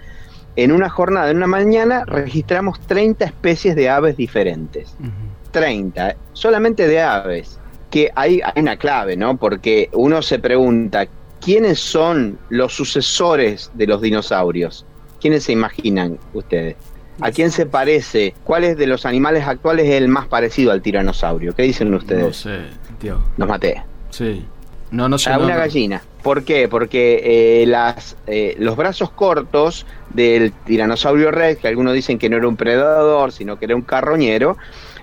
en 0.63 0.73
una 0.73 0.89
jornada, 0.89 1.31
en 1.31 1.37
una 1.39 1.47
mañana, 1.47 2.05
registramos 2.05 2.81
30 2.87 3.25
especies 3.25 3.75
de 3.77 3.89
aves 3.89 4.17
diferentes. 4.17 4.95
Ujú. 5.01 5.11
30, 5.53 6.15
solamente 6.33 6.87
de 6.87 7.01
aves. 7.01 7.59
Que 7.91 8.11
hay, 8.15 8.41
hay 8.45 8.63
una 8.63 8.77
clave, 8.77 9.17
¿no? 9.17 9.37
Porque 9.37 9.89
uno 9.93 10.23
se 10.23 10.39
pregunta, 10.39 11.07
¿quiénes 11.41 11.81
son 11.81 12.39
los 12.49 12.73
sucesores 12.73 13.71
de 13.75 13.87
los 13.87 14.01
dinosaurios? 14.01 14.87
¿Quiénes 15.21 15.45
se 15.45 15.53
imaginan 15.53 16.19
ustedes? 16.33 16.77
¿A 17.21 17.31
quién 17.33 17.51
se 17.51 17.67
parece? 17.67 18.35
¿Cuál 18.45 18.65
es 18.65 18.77
de 18.79 18.87
los 18.87 19.05
animales 19.05 19.47
actuales 19.47 19.89
el 19.91 20.09
más 20.09 20.27
parecido 20.29 20.73
al 20.73 20.81
tiranosaurio? 20.83 21.55
¿Qué 21.55 21.63
dicen 21.65 21.91
No 21.91 21.97
ustedes? 21.99 22.37
sé, 22.37 22.61
tío. 22.99 23.19
Los 23.37 23.49
maté. 23.49 23.83
Sí. 24.11 24.45
No, 24.91 25.09
no 25.09 25.19
sé. 25.19 25.31
A 25.31 25.37
no, 25.37 25.45
una 25.45 25.55
no. 25.55 25.61
gallina. 25.61 26.01
¿Por 26.23 26.45
qué? 26.45 26.69
Porque 26.69 27.63
eh, 27.63 27.67
las, 27.67 28.17
eh, 28.27 28.55
los 28.59 28.77
brazos 28.77 29.11
cortos 29.11 29.85
del 30.15 30.53
tiranosaurio 30.53 31.31
rex, 31.31 31.61
que 31.61 31.69
algunos 31.69 31.95
dicen 31.95 32.19
que 32.19 32.29
no 32.29 32.37
era 32.37 32.49
un 32.49 32.57
predador, 32.57 33.33
sino 33.33 33.59
que 33.59 33.67
era 33.67 33.77
un 33.77 33.83
carroñero, 33.83 34.57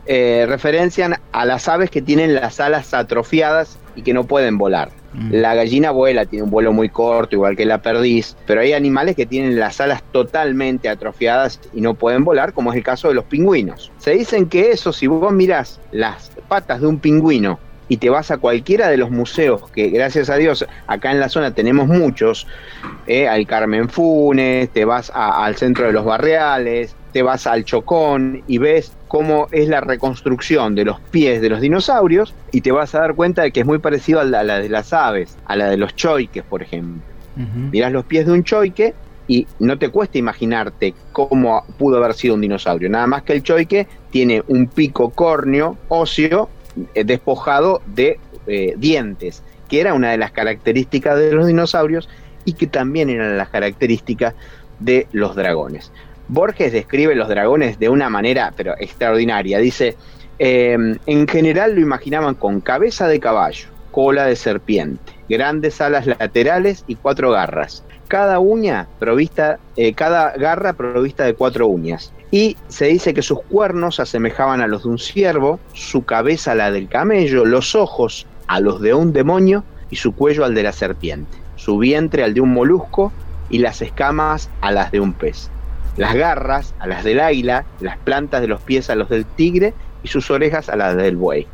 eh, 0.05 0.45
referencian 0.47 1.15
a 1.33 1.45
las 1.45 1.67
aves 1.67 1.89
que 1.89 2.01
tienen 2.01 2.33
las 2.33 2.59
alas 2.59 2.93
atrofiadas 2.93 3.77
y 3.95 4.03
que 4.03 4.13
no 4.13 4.25
pueden 4.25 4.57
volar. 4.57 4.89
Mm. 5.13 5.33
La 5.33 5.55
gallina 5.55 5.91
vuela, 5.91 6.25
tiene 6.25 6.43
un 6.43 6.49
vuelo 6.49 6.71
muy 6.71 6.87
corto, 6.87 7.35
igual 7.35 7.57
que 7.57 7.65
la 7.65 7.81
perdiz, 7.81 8.37
pero 8.45 8.61
hay 8.61 8.73
animales 8.73 9.15
que 9.15 9.25
tienen 9.25 9.59
las 9.59 9.81
alas 9.81 10.03
totalmente 10.11 10.87
atrofiadas 10.87 11.59
y 11.73 11.81
no 11.81 11.95
pueden 11.95 12.23
volar, 12.23 12.53
como 12.53 12.71
es 12.71 12.77
el 12.77 12.83
caso 12.83 13.09
de 13.09 13.15
los 13.15 13.25
pingüinos. 13.25 13.91
Se 13.97 14.11
dicen 14.11 14.47
que 14.47 14.71
eso, 14.71 14.93
si 14.93 15.07
vos 15.07 15.33
mirás 15.33 15.81
las 15.91 16.31
patas 16.47 16.79
de 16.79 16.87
un 16.87 16.99
pingüino 16.99 17.59
y 17.89 17.97
te 17.97 18.09
vas 18.09 18.31
a 18.31 18.37
cualquiera 18.37 18.89
de 18.89 18.97
los 18.97 19.11
museos, 19.11 19.69
que 19.71 19.89
gracias 19.89 20.29
a 20.29 20.35
Dios 20.35 20.65
acá 20.87 21.11
en 21.11 21.19
la 21.19 21.29
zona 21.29 21.53
tenemos 21.53 21.87
muchos, 21.87 22.47
eh, 23.07 23.27
al 23.27 23.45
Carmen 23.47 23.89
Funes, 23.89 24.69
te 24.69 24.85
vas 24.85 25.11
a- 25.13 25.45
al 25.45 25.55
centro 25.55 25.85
de 25.87 25.93
los 25.93 26.03
barriales, 26.05 26.95
te 27.13 27.21
vas 27.23 27.47
al 27.47 27.63
Chocón 27.63 28.43
y 28.47 28.57
ves 28.57 28.91
cómo 29.07 29.47
es 29.51 29.69
la 29.69 29.79
reconstrucción 29.81 30.75
de 30.75 30.85
los 30.85 30.99
pies 30.99 31.41
de 31.41 31.49
los 31.49 31.61
dinosaurios 31.61 32.33
y 32.51 32.61
te 32.61 32.71
vas 32.71 32.93
a 32.93 32.99
dar 32.99 33.15
cuenta 33.15 33.41
de 33.43 33.51
que 33.51 33.61
es 33.61 33.65
muy 33.65 33.79
parecido 33.79 34.19
a 34.19 34.23
la, 34.25 34.41
a 34.41 34.43
la 34.43 34.59
de 34.59 34.69
las 34.69 34.91
aves, 34.93 35.37
a 35.45 35.55
la 35.55 35.69
de 35.69 35.77
los 35.77 35.95
choiques, 35.95 36.43
por 36.43 36.61
ejemplo. 36.61 37.01
Ujú. 37.37 37.69
Mirás 37.71 37.91
los 37.91 38.05
pies 38.05 38.25
de 38.25 38.33
un 38.33 38.43
choique 38.43 38.93
y 39.29 39.45
no 39.59 39.77
te 39.77 39.89
cuesta 39.89 40.17
imaginarte 40.17 40.93
cómo 41.11 41.63
pudo 41.77 41.97
haber 41.97 42.13
sido 42.13 42.35
un 42.35 42.41
dinosaurio. 42.41 42.89
Nada 42.89 43.07
más 43.07 43.23
que 43.23 43.33
el 43.33 43.43
choique 43.43 43.87
tiene 44.09 44.43
un 44.47 44.67
pico 44.67 45.09
córneo 45.09 45.77
óseo 45.89 46.49
despojado 46.93 47.81
de 47.85 48.19
eh, 48.47 48.75
dientes, 48.77 49.43
que 49.67 49.81
era 49.81 49.93
una 49.93 50.11
de 50.11 50.17
las 50.17 50.31
características 50.31 51.17
de 51.17 51.33
los 51.33 51.47
dinosaurios 51.47 52.07
y 52.45 52.53
que 52.53 52.67
también 52.67 53.09
eran 53.09 53.37
las 53.37 53.49
características 53.49 54.33
de 54.79 55.07
los 55.11 55.35
dragones. 55.35 55.91
Borges 56.29 56.71
describe 56.71 57.15
los 57.15 57.27
dragones 57.27 57.79
de 57.79 57.89
una 57.89 58.09
manera 58.09 58.53
pero 58.55 58.75
extraordinaria. 58.77 59.59
Dice, 59.59 59.95
eh, 60.39 60.77
en 61.05 61.27
general 61.27 61.75
lo 61.75 61.81
imaginaban 61.81 62.35
con 62.35 62.61
cabeza 62.61 63.07
de 63.07 63.19
caballo, 63.19 63.67
cola 63.91 64.25
de 64.25 64.35
serpiente, 64.35 65.13
grandes 65.27 65.81
alas 65.81 66.05
laterales 66.05 66.83
y 66.87 66.95
cuatro 66.95 67.31
garras. 67.31 67.83
Cada 68.07 68.39
uña 68.39 68.87
provista, 68.99 69.59
eh, 69.75 69.93
cada 69.93 70.31
garra 70.37 70.73
provista 70.73 71.25
de 71.25 71.33
cuatro 71.33 71.67
uñas. 71.67 72.13
Y 72.31 72.57
se 72.67 72.85
dice 72.85 73.13
que 73.13 73.21
sus 73.21 73.41
cuernos 73.43 73.99
asemejaban 73.99 74.61
a 74.61 74.67
los 74.67 74.83
de 74.83 74.89
un 74.89 74.99
ciervo, 74.99 75.59
su 75.73 76.03
cabeza 76.03 76.51
a 76.51 76.55
la 76.55 76.71
del 76.71 76.89
camello, 76.89 77.45
los 77.45 77.75
ojos 77.75 78.27
a 78.47 78.59
los 78.59 78.81
de 78.81 78.93
un 78.93 79.13
demonio 79.13 79.63
y 79.89 79.95
su 79.95 80.13
cuello 80.13 80.43
al 80.43 80.53
de 80.53 80.63
la 80.63 80.73
serpiente, 80.73 81.37
su 81.55 81.77
vientre 81.77 82.23
al 82.23 82.33
de 82.33 82.41
un 82.41 82.51
molusco 82.53 83.13
y 83.49 83.59
las 83.59 83.81
escamas 83.81 84.49
a 84.61 84.71
las 84.71 84.91
de 84.91 84.99
un 84.99 85.13
pez, 85.13 85.49
las 85.95 86.15
garras 86.15 86.73
a 86.79 86.87
las 86.87 87.05
del 87.05 87.21
águila, 87.21 87.65
las 87.79 87.97
plantas 87.97 88.41
de 88.41 88.47
los 88.47 88.61
pies 88.61 88.89
a 88.89 88.95
los 88.95 89.07
del 89.07 89.25
tigre 89.25 89.73
y 90.03 90.09
sus 90.09 90.29
orejas 90.29 90.67
a 90.67 90.75
las 90.75 90.97
del 90.97 91.15
buey. 91.15 91.47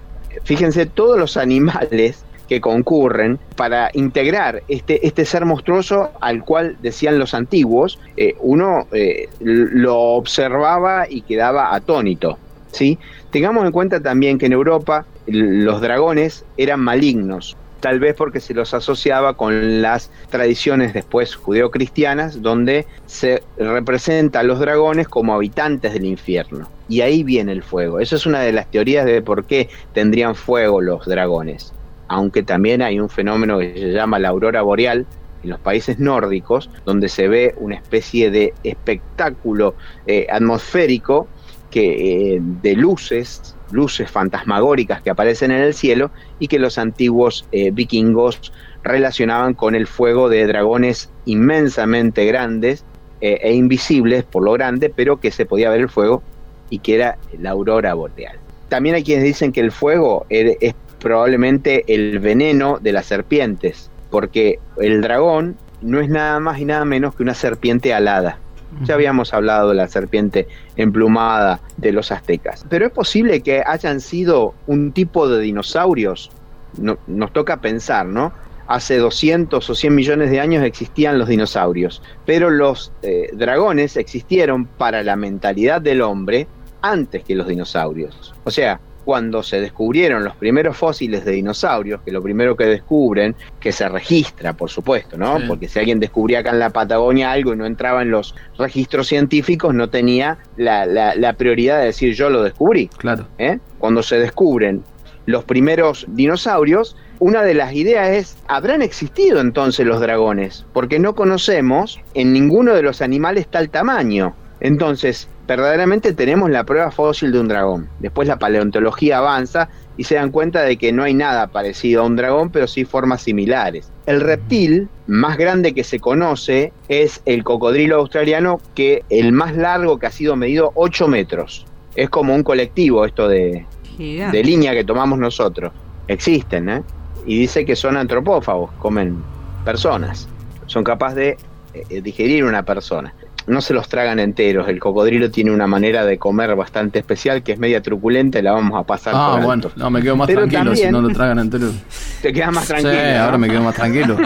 Fíjense 0.43 0.87
todos 0.87 1.19
los 1.19 1.37
animales 1.37 2.25
que 2.47 2.61
concurren 2.61 3.39
para 3.55 3.89
integrar 3.93 4.63
este, 4.67 5.05
este 5.05 5.25
ser 5.25 5.45
monstruoso 5.45 6.11
al 6.21 6.43
cual 6.43 6.77
decían 6.81 7.19
los 7.19 7.33
antiguos, 7.33 7.99
eh, 8.17 8.35
uno 8.39 8.87
eh, 8.91 9.29
lo 9.39 9.97
observaba 9.99 11.07
y 11.09 11.21
quedaba 11.21 11.73
atónito. 11.73 12.37
¿sí? 12.71 12.99
Tengamos 13.31 13.65
en 13.65 13.71
cuenta 13.71 14.01
también 14.01 14.37
que 14.37 14.47
en 14.47 14.53
Europa 14.53 15.05
los 15.25 15.81
dragones 15.81 16.43
eran 16.57 16.81
malignos, 16.81 17.55
tal 17.79 17.99
vez 17.99 18.15
porque 18.15 18.39
se 18.39 18.53
los 18.53 18.73
asociaba 18.73 19.35
con 19.35 19.81
las 19.81 20.09
tradiciones 20.29 20.93
después 20.93 21.35
judeocristianas, 21.35 22.41
donde 22.41 22.85
se 23.05 23.43
representa 23.57 24.39
a 24.39 24.43
los 24.43 24.59
dragones 24.59 25.07
como 25.07 25.33
habitantes 25.33 25.93
del 25.93 26.05
infierno. 26.05 26.67
Y 26.89 27.01
ahí 27.01 27.23
viene 27.23 27.51
el 27.51 27.63
fuego. 27.63 27.99
Esa 27.99 28.15
es 28.15 28.25
una 28.25 28.41
de 28.41 28.51
las 28.51 28.69
teorías 28.69 29.05
de 29.05 29.21
por 29.21 29.45
qué 29.45 29.69
tendrían 29.93 30.35
fuego 30.35 30.81
los 30.81 31.05
dragones. 31.05 31.73
Aunque 32.13 32.43
también 32.43 32.83
hay 32.83 32.99
un 32.99 33.09
fenómeno 33.09 33.57
que 33.57 33.73
se 33.73 33.91
llama 33.91 34.19
la 34.19 34.29
aurora 34.29 34.61
boreal 34.61 35.07
en 35.43 35.49
los 35.49 35.59
países 35.59 35.97
nórdicos, 35.97 36.69
donde 36.85 37.09
se 37.09 37.27
ve 37.27 37.55
una 37.57 37.73
especie 37.73 38.29
de 38.29 38.53
espectáculo 38.63 39.73
eh, 40.05 40.27
atmosférico 40.31 41.27
que, 41.71 42.35
eh, 42.35 42.39
de 42.39 42.75
luces, 42.75 43.55
luces 43.71 44.11
fantasmagóricas 44.11 45.01
que 45.01 45.09
aparecen 45.09 45.49
en 45.49 45.63
el 45.63 45.73
cielo 45.73 46.11
y 46.37 46.47
que 46.49 46.59
los 46.59 46.77
antiguos 46.77 47.47
eh, 47.51 47.71
vikingos 47.71 48.53
relacionaban 48.83 49.55
con 49.55 49.73
el 49.73 49.87
fuego 49.87 50.29
de 50.29 50.45
dragones 50.45 51.09
inmensamente 51.25 52.25
grandes 52.25 52.85
e 53.21 53.53
invisibles 53.53 54.25
por 54.25 54.43
lo 54.43 54.51
grande, 54.51 54.89
pero 54.93 55.21
que 55.21 55.31
se 55.31 55.45
podía 55.45 55.69
ver 55.69 55.79
el 55.79 55.89
fuego 55.89 56.21
y 56.69 56.79
que 56.79 56.95
era 56.95 57.17
la 57.39 57.51
aurora 57.51 57.93
boreal. 57.93 58.37
También 58.67 58.95
hay 58.95 59.03
quienes 59.03 59.23
dicen 59.23 59.53
que 59.53 59.61
el 59.61 59.71
fuego 59.71 60.25
es 60.29 60.75
probablemente 61.03 61.83
el 61.93 62.17
veneno 62.19 62.79
de 62.81 62.91
las 62.93 63.05
serpientes, 63.05 63.91
porque 64.09 64.57
el 64.77 65.01
dragón 65.01 65.57
no 65.81 65.99
es 65.99 66.09
nada 66.09 66.39
más 66.39 66.59
y 66.59 66.65
nada 66.65 66.85
menos 66.85 67.13
que 67.13 67.21
una 67.23 67.33
serpiente 67.35 67.93
alada. 67.93 68.39
Ya 68.85 68.95
habíamos 68.95 69.35
hablado 69.35 69.69
de 69.69 69.75
la 69.75 69.87
serpiente 69.87 70.47
emplumada 70.77 71.59
de 71.77 71.91
los 71.91 72.11
aztecas. 72.11 72.65
Pero 72.69 72.87
es 72.87 72.91
posible 72.91 73.41
que 73.41 73.61
hayan 73.63 74.01
sido 74.01 74.55
un 74.65 74.91
tipo 74.93 75.29
de 75.29 75.39
dinosaurios. 75.41 76.31
No- 76.79 76.97
nos 77.05 77.31
toca 77.33 77.61
pensar, 77.61 78.07
¿no? 78.07 78.33
Hace 78.65 78.97
200 78.97 79.69
o 79.69 79.75
100 79.75 79.93
millones 79.93 80.31
de 80.31 80.39
años 80.39 80.63
existían 80.63 81.19
los 81.19 81.27
dinosaurios, 81.27 82.01
pero 82.25 82.49
los 82.49 82.91
eh, 83.03 83.29
dragones 83.33 83.95
existieron 83.97 84.65
para 84.65 85.03
la 85.03 85.15
mentalidad 85.17 85.79
del 85.81 86.01
hombre 86.01 86.47
antes 86.81 87.23
que 87.23 87.35
los 87.35 87.47
dinosaurios. 87.47 88.33
O 88.43 88.49
sea, 88.49 88.79
cuando 89.03 89.43
se 89.43 89.59
descubrieron 89.61 90.23
los 90.23 90.35
primeros 90.35 90.77
fósiles 90.77 91.25
de 91.25 91.31
dinosaurios, 91.33 92.01
que 92.03 92.11
lo 92.11 92.21
primero 92.21 92.55
que 92.55 92.65
descubren, 92.65 93.35
que 93.59 93.71
se 93.71 93.87
registra, 93.89 94.53
por 94.53 94.69
supuesto, 94.69 95.17
¿no? 95.17 95.39
Sí. 95.39 95.45
Porque 95.47 95.67
si 95.67 95.79
alguien 95.79 95.99
descubría 95.99 96.39
acá 96.39 96.51
en 96.51 96.59
la 96.59 96.69
Patagonia 96.69 97.31
algo 97.31 97.53
y 97.53 97.57
no 97.57 97.65
entraba 97.65 98.01
en 98.01 98.11
los 98.11 98.35
registros 98.57 99.07
científicos, 99.07 99.73
no 99.73 99.89
tenía 99.89 100.37
la, 100.57 100.85
la- 100.85 101.15
la 101.15 101.33
prioridad 101.33 101.79
de 101.79 101.85
decir 101.85 102.13
yo 102.13 102.29
lo 102.29 102.43
descubrí. 102.43 102.87
Claro. 102.97 103.27
¿eh? 103.37 103.59
Cuando 103.79 104.03
se 104.03 104.17
descubren 104.19 104.83
los 105.25 105.43
primeros 105.45 106.05
dinosaurios, 106.09 106.97
una 107.19 107.43
de 107.43 107.53
las 107.53 107.73
ideas 107.73 108.09
es, 108.09 108.37
¿habrán 108.47 108.81
existido 108.81 109.39
entonces 109.39 109.85
los 109.85 110.01
dragones? 110.01 110.65
Porque 110.73 110.99
no 110.99 111.15
conocemos 111.15 111.99
en 112.13 112.33
ninguno 112.33 112.73
de 112.73 112.81
los 112.81 113.01
animales 113.01 113.47
tal 113.47 113.69
tamaño. 113.69 114.35
Entonces, 114.59 115.29
verdaderamente 115.47 116.13
tenemos 116.13 116.49
la 116.49 116.63
prueba 116.63 116.91
fósil 116.91 117.31
de 117.31 117.39
un 117.39 117.47
dragón. 117.47 117.89
Después 117.99 118.27
la 118.27 118.39
paleontología 118.39 119.17
avanza 119.17 119.69
y 119.97 120.05
se 120.05 120.15
dan 120.15 120.31
cuenta 120.31 120.61
de 120.61 120.77
que 120.77 120.91
no 120.91 121.03
hay 121.03 121.13
nada 121.13 121.47
parecido 121.47 122.01
a 122.01 122.05
un 122.05 122.15
dragón, 122.15 122.49
pero 122.49 122.67
sí 122.67 122.85
formas 122.85 123.21
similares. 123.21 123.91
El 124.05 124.21
reptil 124.21 124.89
más 125.07 125.37
grande 125.37 125.73
que 125.73 125.83
se 125.83 125.99
conoce 125.99 126.73
es 126.87 127.21
el 127.25 127.43
cocodrilo 127.43 127.97
australiano, 127.97 128.59
que 128.73 129.03
el 129.09 129.31
más 129.31 129.55
largo 129.55 129.99
que 129.99 130.07
ha 130.07 130.11
sido 130.11 130.35
medido 130.35 130.71
8 130.75 131.07
metros. 131.07 131.65
Es 131.95 132.09
como 132.09 132.33
un 132.33 132.43
colectivo 132.43 133.05
esto 133.05 133.27
de, 133.27 133.65
Gigante. 133.97 134.37
de 134.37 134.43
línea 134.43 134.73
que 134.73 134.83
tomamos 134.83 135.19
nosotros. 135.19 135.71
Existen, 136.07 136.69
¿eh? 136.69 136.83
Y 137.25 137.39
dice 137.39 137.63
que 137.63 137.75
son 137.75 137.95
antropófagos, 137.95 138.71
comen 138.79 139.23
personas. 139.63 140.27
Son 140.65 140.83
capaces 140.83 141.15
de 141.15 141.37
eh, 141.73 142.01
digerir 142.01 142.43
una 142.43 142.63
persona. 142.63 143.13
No 143.47 143.61
se 143.61 143.73
los 143.73 143.89
tragan 143.89 144.19
enteros. 144.19 144.67
El 144.69 144.79
cocodrilo 144.79 145.29
tiene 145.29 145.51
una 145.51 145.67
manera 145.67 146.05
de 146.05 146.17
comer 146.17 146.55
bastante 146.55 146.99
especial 146.99 147.43
que 147.43 147.51
es 147.53 147.59
media 147.59 147.81
truculenta 147.81 148.39
y 148.39 148.41
la 148.41 148.53
vamos 148.53 148.79
a 148.79 148.83
pasar 148.85 149.13
Ah, 149.15 149.31
por 149.33 149.43
bueno, 149.45 149.51
alto. 149.67 149.71
no, 149.75 149.89
me 149.89 150.01
quedo 150.01 150.15
más 150.15 150.27
Pero 150.27 150.39
tranquilo 150.47 150.75
si 150.75 150.83
también- 150.83 150.91
no 150.91 151.01
lo 151.01 151.09
tragan 151.13 151.39
entero. 151.39 151.67
Te 152.21 152.31
quedas 152.31 152.53
más 152.53 152.67
tranquilo. 152.67 152.93
Sí, 152.93 152.99
¿no? 153.17 153.23
ahora 153.23 153.37
me 153.37 153.47
quedo 153.49 153.61
más 153.63 153.75
tranquilo. 153.75 154.17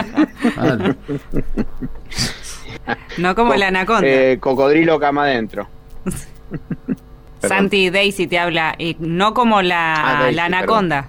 Vale. 0.56 0.94
No 3.18 3.34
como 3.34 3.54
la 3.54 3.68
anaconda. 3.68 4.06
Eh, 4.08 4.38
cocodrilo 4.40 4.98
cama 4.98 5.24
adentro. 5.24 5.68
Santi 7.42 7.90
Daisy 7.90 8.26
te 8.26 8.38
habla, 8.38 8.74
y 8.78 8.96
no 8.98 9.34
como 9.34 9.60
la, 9.62 9.94
Ah, 9.94 10.20
Daisy, 10.22 10.36
la 10.36 10.44
anaconda. 10.46 11.06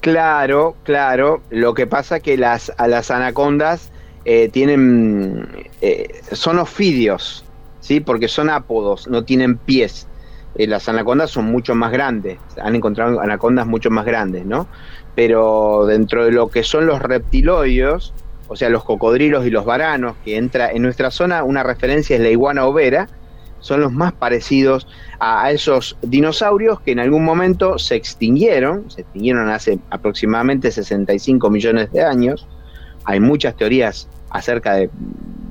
Claro, 0.00 0.76
claro. 0.82 1.42
Lo 1.50 1.74
que 1.74 1.86
pasa 1.86 2.20
que 2.20 2.36
las 2.36 2.72
a 2.78 2.88
las 2.88 3.10
anacondas 3.10 3.90
eh, 4.24 4.48
tienen 4.52 5.46
eh, 5.80 6.20
son 6.32 6.58
ofidios, 6.58 7.44
sí, 7.80 8.00
porque 8.00 8.28
son 8.28 8.50
ápodos, 8.50 9.08
no 9.08 9.24
tienen 9.24 9.56
pies. 9.56 10.06
Eh, 10.54 10.66
las 10.66 10.88
anacondas 10.88 11.30
son 11.30 11.46
mucho 11.46 11.74
más 11.74 11.92
grandes. 11.92 12.38
Han 12.62 12.74
encontrado 12.74 13.20
anacondas 13.20 13.66
mucho 13.66 13.90
más 13.90 14.04
grandes, 14.04 14.44
¿no? 14.46 14.66
Pero 15.14 15.86
dentro 15.86 16.24
de 16.24 16.32
lo 16.32 16.48
que 16.48 16.62
son 16.62 16.86
los 16.86 17.00
reptiloides, 17.00 18.12
o 18.48 18.56
sea, 18.56 18.68
los 18.68 18.84
cocodrilos 18.84 19.46
y 19.46 19.50
los 19.50 19.64
varanos, 19.64 20.16
que 20.24 20.36
entra 20.36 20.70
en 20.70 20.82
nuestra 20.82 21.10
zona, 21.10 21.44
una 21.44 21.62
referencia 21.62 22.16
es 22.16 22.22
la 22.22 22.30
iguana 22.30 22.64
overa, 22.66 23.08
son 23.60 23.80
los 23.80 23.92
más 23.92 24.12
parecidos 24.12 24.88
a, 25.18 25.44
a 25.44 25.50
esos 25.50 25.96
dinosaurios 26.02 26.80
que 26.80 26.92
en 26.92 26.98
algún 26.98 27.24
momento 27.24 27.78
se 27.78 27.94
extinguieron, 27.94 28.90
se 28.90 29.02
extinguieron 29.02 29.50
hace 29.50 29.78
aproximadamente 29.90 30.70
65 30.70 31.50
millones 31.50 31.92
de 31.92 32.02
años. 32.02 32.48
Hay 33.04 33.20
muchas 33.20 33.54
teorías 33.56 34.08
acerca 34.30 34.74
de, 34.74 34.90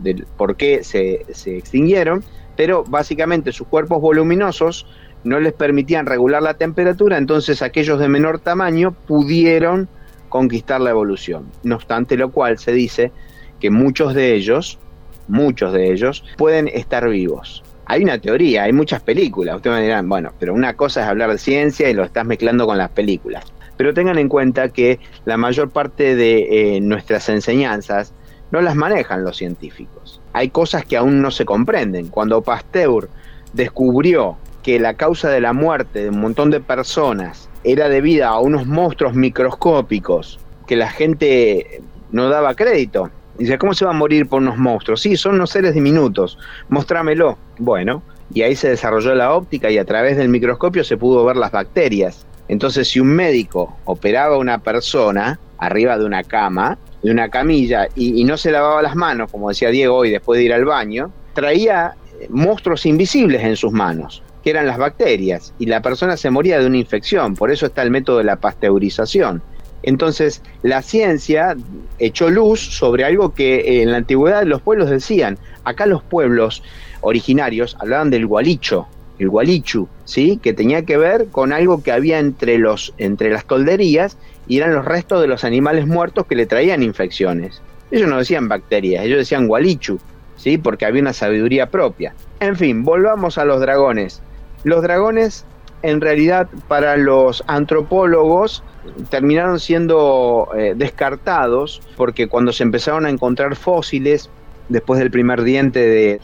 de 0.02 0.24
por 0.38 0.56
qué 0.56 0.84
se, 0.84 1.26
se 1.32 1.58
extinguieron, 1.58 2.24
pero 2.56 2.84
básicamente 2.84 3.52
sus 3.52 3.68
cuerpos 3.68 4.02
voluminosos 4.02 4.86
no 5.24 5.40
les 5.40 5.54
permitían 5.54 6.06
regular 6.06 6.42
la 6.42 6.54
temperatura, 6.56 7.18
entonces 7.18 7.62
aquellos 7.62 8.00
de 8.00 8.08
menor 8.08 8.40
tamaño 8.40 8.92
pudieron 8.92 9.90
conquistar 10.30 10.80
la 10.80 10.92
evolución. 10.92 11.46
No 11.64 11.76
obstante 11.76 12.16
lo 12.16 12.32
cual 12.32 12.58
se 12.58 12.72
dice 12.72 13.12
que 13.60 13.70
muchos 13.70 14.14
de 14.14 14.36
ellos, 14.36 14.80
muchos 15.28 15.74
de 15.74 15.92
ellos, 15.92 16.24
pueden 16.38 16.68
estar 16.68 17.08
vivos. 17.10 17.64
Hay 17.86 18.04
una 18.04 18.20
teoría, 18.20 18.64
hay 18.64 18.74
muchas 18.74 19.02
películas. 19.02 19.56
Ustedes 19.56 19.78
me 19.78 19.84
dirán, 19.84 20.08
bueno, 20.08 20.32
pero 20.40 20.54
una 20.54 20.76
cosa 20.76 21.02
es 21.02 21.08
hablar 21.08 21.32
de 21.32 21.40
ciencia 21.40 21.90
y 21.90 21.94
lo 21.94 22.04
estás 22.04 22.26
mezclando 22.26 22.66
con 22.68 22.78
las 22.78 22.90
películas. 22.90 23.46
Pero 23.78 23.94
tengan 23.94 24.20
en 24.20 24.30
cuenta 24.30 24.70
que 24.70 25.00
la 25.26 25.38
mayor 25.38 25.72
parte 25.72 26.16
de 26.16 26.76
eh, 26.76 26.82
nuestras 26.82 27.30
enseñanzas 27.30 28.14
no 28.52 28.62
las 28.62 28.76
manejan 28.76 29.24
los 29.24 29.38
científicos. 29.38 30.22
Hay 30.34 30.50
cosas 30.50 30.86
que 30.86 30.98
aún 30.98 31.22
no 31.22 31.32
se 31.32 31.46
comprenden. 31.46 32.08
Cuando 32.08 32.42
Pasteur 32.42 33.10
descubrió 33.54 34.38
que 34.64 34.80
la 34.80 34.96
causa 34.96 35.30
de 35.30 35.42
la 35.42 35.54
muerte 35.54 36.04
de 36.04 36.10
un 36.10 36.20
montón 36.20 36.50
de 36.52 36.60
personas 36.60 37.50
era 37.64 37.90
debida 37.90 38.30
a 38.30 38.40
unos 38.40 38.66
monstruos 38.66 39.14
microscópicos 39.14 40.40
que 40.68 40.76
la 40.76 40.90
gente 40.90 41.82
no 42.12 42.30
daba 42.30 42.56
crédito. 42.56 43.10
Dice, 43.38 43.58
¿cómo 43.58 43.74
se 43.74 43.86
va 43.86 43.92
a 43.92 43.96
morir 43.96 44.28
por 44.28 44.42
unos 44.42 44.58
monstruos? 44.58 45.02
Sí, 45.02 45.16
son 45.16 45.36
unos 45.36 45.52
seres 45.52 45.74
diminutos, 45.74 46.38
mostrámelo. 46.68 47.38
Bueno, 47.58 48.04
y 48.34 48.42
ahí 48.42 48.56
se 48.56 48.70
desarrolló 48.70 49.16
la 49.16 49.34
óptica 49.34 49.72
y 49.72 49.78
a 49.78 49.86
través 49.86 50.18
del 50.18 50.30
microscopio 50.30 50.84
se 50.84 50.98
pudo 50.98 51.24
ver 51.26 51.38
las 51.38 51.52
bacterias. 51.52 52.26
Entonces, 52.48 52.90
si 52.90 53.00
un 53.00 53.08
médico 53.08 53.78
operaba 53.86 54.36
a 54.36 54.40
una 54.40 54.60
persona 54.60 55.40
arriba 55.58 55.98
de 55.98 56.06
una 56.06 56.24
cama, 56.24 56.78
de 57.02 57.12
una 57.12 57.30
camilla, 57.30 57.88
y, 57.96 58.24
no 58.24 58.38
se 58.38 58.52
lavaba 58.52 58.82
las 58.82 58.96
manos, 58.96 59.32
como 59.32 59.50
decía 59.50 59.70
Diego 59.70 59.96
hoy, 59.96 60.12
después 60.12 60.38
de 60.38 60.46
ir 60.46 60.54
al 60.54 60.66
baño, 60.66 61.12
traía 61.34 61.96
eh, 62.20 62.28
monstruos 62.30 62.86
invisibles 62.86 63.44
en 63.44 63.56
sus 63.56 63.72
manos, 63.72 64.22
que 64.44 64.50
eran 64.50 64.68
las 64.68 64.78
bacterias, 64.78 65.54
y 65.60 65.66
la 65.66 65.82
persona 65.82 66.18
se 66.18 66.30
moría 66.30 66.60
de 66.60 66.66
una 66.66 66.78
infección. 66.78 67.36
Por 67.36 67.52
eso 67.52 67.66
está 67.68 67.82
el 67.84 67.92
método 67.92 68.18
de 68.18 68.26
la 68.26 68.36
pasteurización. 68.36 69.42
Entonces, 69.82 70.42
la 70.62 70.82
ciencia 70.82 71.56
echó 72.00 72.30
luz 72.30 72.60
sobre 72.60 73.06
algo 73.06 73.34
que 73.34 73.82
en 73.82 73.92
la 73.92 73.98
antigüedad 73.98 74.44
los 74.44 74.62
pueblos 74.62 74.90
decían. 74.90 75.38
Acá 75.64 75.86
los 75.86 76.04
pueblos 76.04 76.64
originarios 77.02 77.78
hablaban 77.80 78.10
del 78.10 78.26
gualicho, 78.26 78.88
el 79.20 79.30
gualichu, 79.30 79.88
¿sí? 80.06 80.40
que 80.42 80.54
tenía 80.54 80.84
que 80.84 80.98
ver 80.98 81.28
con 81.28 81.54
algo 81.54 81.84
que 81.84 81.92
había 81.92 82.20
entre, 82.20 82.58
los, 82.58 82.94
entre 82.98 83.30
las 83.30 83.46
tolderías 83.46 84.18
y 84.48 84.58
eran 84.58 84.74
los 84.74 84.86
restos 84.86 85.22
de 85.22 85.28
los 85.28 85.44
animales 85.44 85.86
muertos 85.86 86.26
que 86.26 86.36
le 86.36 86.46
traían 86.46 86.82
infecciones. 86.82 87.62
Ellos 87.92 88.10
no 88.10 88.18
decían 88.18 88.48
bacterias, 88.48 89.06
ellos 89.06 89.20
decían 89.20 89.48
gualichu, 89.48 90.00
¿sí? 90.38 90.58
porque 90.58 90.86
había 90.86 91.02
una 91.02 91.14
sabiduría 91.14 91.70
propia. 91.70 92.14
En 92.40 92.56
fin, 92.56 92.84
volvamos 92.84 93.38
a 93.38 93.46
los 93.46 93.60
dragones. 93.60 94.22
Los 94.64 94.82
dragones, 94.82 95.46
en 95.82 96.02
realidad, 96.02 96.48
para 96.68 96.98
los 96.98 97.44
antropólogos, 97.48 98.64
terminaron 99.10 99.60
siendo 99.60 100.50
eh, 100.56 100.74
descartados 100.76 101.82
porque 101.98 102.28
cuando 102.28 102.52
se 102.52 102.64
empezaron 102.64 103.06
a 103.06 103.10
encontrar 103.10 103.56
fósiles, 103.56 104.30
después 104.70 105.00
del 105.00 105.12
primer 105.12 105.44
diente 105.44 105.80
de, 105.80 106.20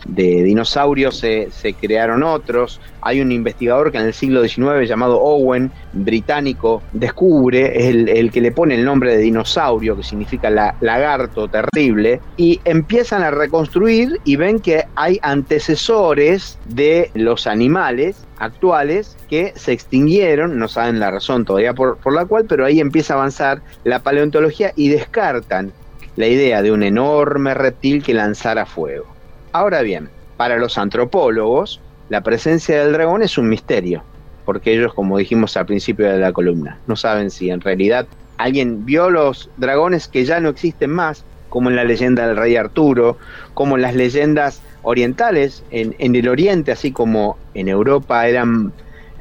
se, 1.11 1.49
se, 1.51 1.73
crearon 1.73 2.23
otros. 2.23 2.79
Hay 3.01 3.21
un 3.21 3.31
investigador 3.31 3.91
que 3.91 3.97
en 3.97 4.05
el 4.05 4.13
siglo 4.13 4.43
XIX 4.47 4.87
llamado 4.87 5.19
Owen, 5.19 5.71
británico, 5.93 6.81
descubre, 6.93 7.77
es 7.77 7.85
el, 7.87 8.09
el 8.09 8.31
que 8.31 8.41
le 8.41 8.51
pone 8.51 8.75
el 8.75 8.85
nombre 8.85 9.15
de 9.15 9.21
dinosaurio, 9.21 9.95
que 9.97 10.03
significa 10.03 10.49
la, 10.49 10.75
lagarto 10.81 11.47
terrible, 11.47 12.21
y 12.37 12.61
empiezan 12.65 13.23
a 13.23 13.31
reconstruir 13.31 14.19
y 14.23 14.35
ven 14.35 14.59
que 14.59 14.83
hay 14.95 15.19
antecesores 15.21 16.57
de 16.65 17.11
los 17.13 17.47
animales 17.47 18.25
actuales 18.37 19.17
que 19.29 19.53
se 19.55 19.71
extinguieron, 19.71 20.57
no 20.59 20.67
saben 20.67 20.99
la 20.99 21.11
razón 21.11 21.45
todavía 21.45 21.73
por, 21.73 21.97
por 21.97 22.13
la 22.13 22.25
cual, 22.25 22.45
pero 22.47 22.65
ahí 22.65 22.79
empieza 22.79 23.13
a 23.13 23.17
avanzar 23.17 23.61
la 23.83 23.99
paleontología 23.99 24.73
y 24.75 24.89
descartan 24.89 25.71
la 26.15 26.27
idea 26.27 26.61
de 26.61 26.71
un 26.71 26.83
enorme 26.83 27.53
reptil 27.53 28.03
que 28.03 28.13
lanzara 28.13 28.65
fuego. 28.65 29.05
Ahora 29.51 29.81
bien, 29.81 30.09
para 30.37 30.57
los 30.57 30.77
antropólogos, 30.77 31.81
la 32.09 32.21
presencia 32.21 32.81
del 32.81 32.93
dragón 32.93 33.21
es 33.21 33.37
un 33.37 33.49
misterio, 33.49 34.03
porque 34.45 34.73
ellos, 34.73 34.93
como 34.93 35.17
dijimos 35.17 35.57
al 35.57 35.65
principio 35.65 36.11
de 36.11 36.19
la 36.19 36.33
columna, 36.33 36.79
no 36.87 36.95
saben 36.95 37.31
si 37.31 37.49
en 37.49 37.61
realidad 37.61 38.07
alguien 38.37 38.85
vio 38.85 39.09
los 39.09 39.49
dragones 39.57 40.07
que 40.07 40.25
ya 40.25 40.39
no 40.39 40.49
existen 40.49 40.91
más, 40.91 41.25
como 41.49 41.69
en 41.69 41.77
la 41.77 41.85
leyenda 41.85 42.27
del 42.27 42.37
rey 42.37 42.55
Arturo, 42.55 43.17
como 43.53 43.75
en 43.75 43.81
las 43.81 43.95
leyendas 43.95 44.61
orientales, 44.83 45.63
en, 45.71 45.95
en 45.99 46.15
el 46.15 46.27
oriente, 46.27 46.71
así 46.71 46.91
como 46.91 47.37
en 47.53 47.69
Europa 47.69 48.27
eran 48.27 48.73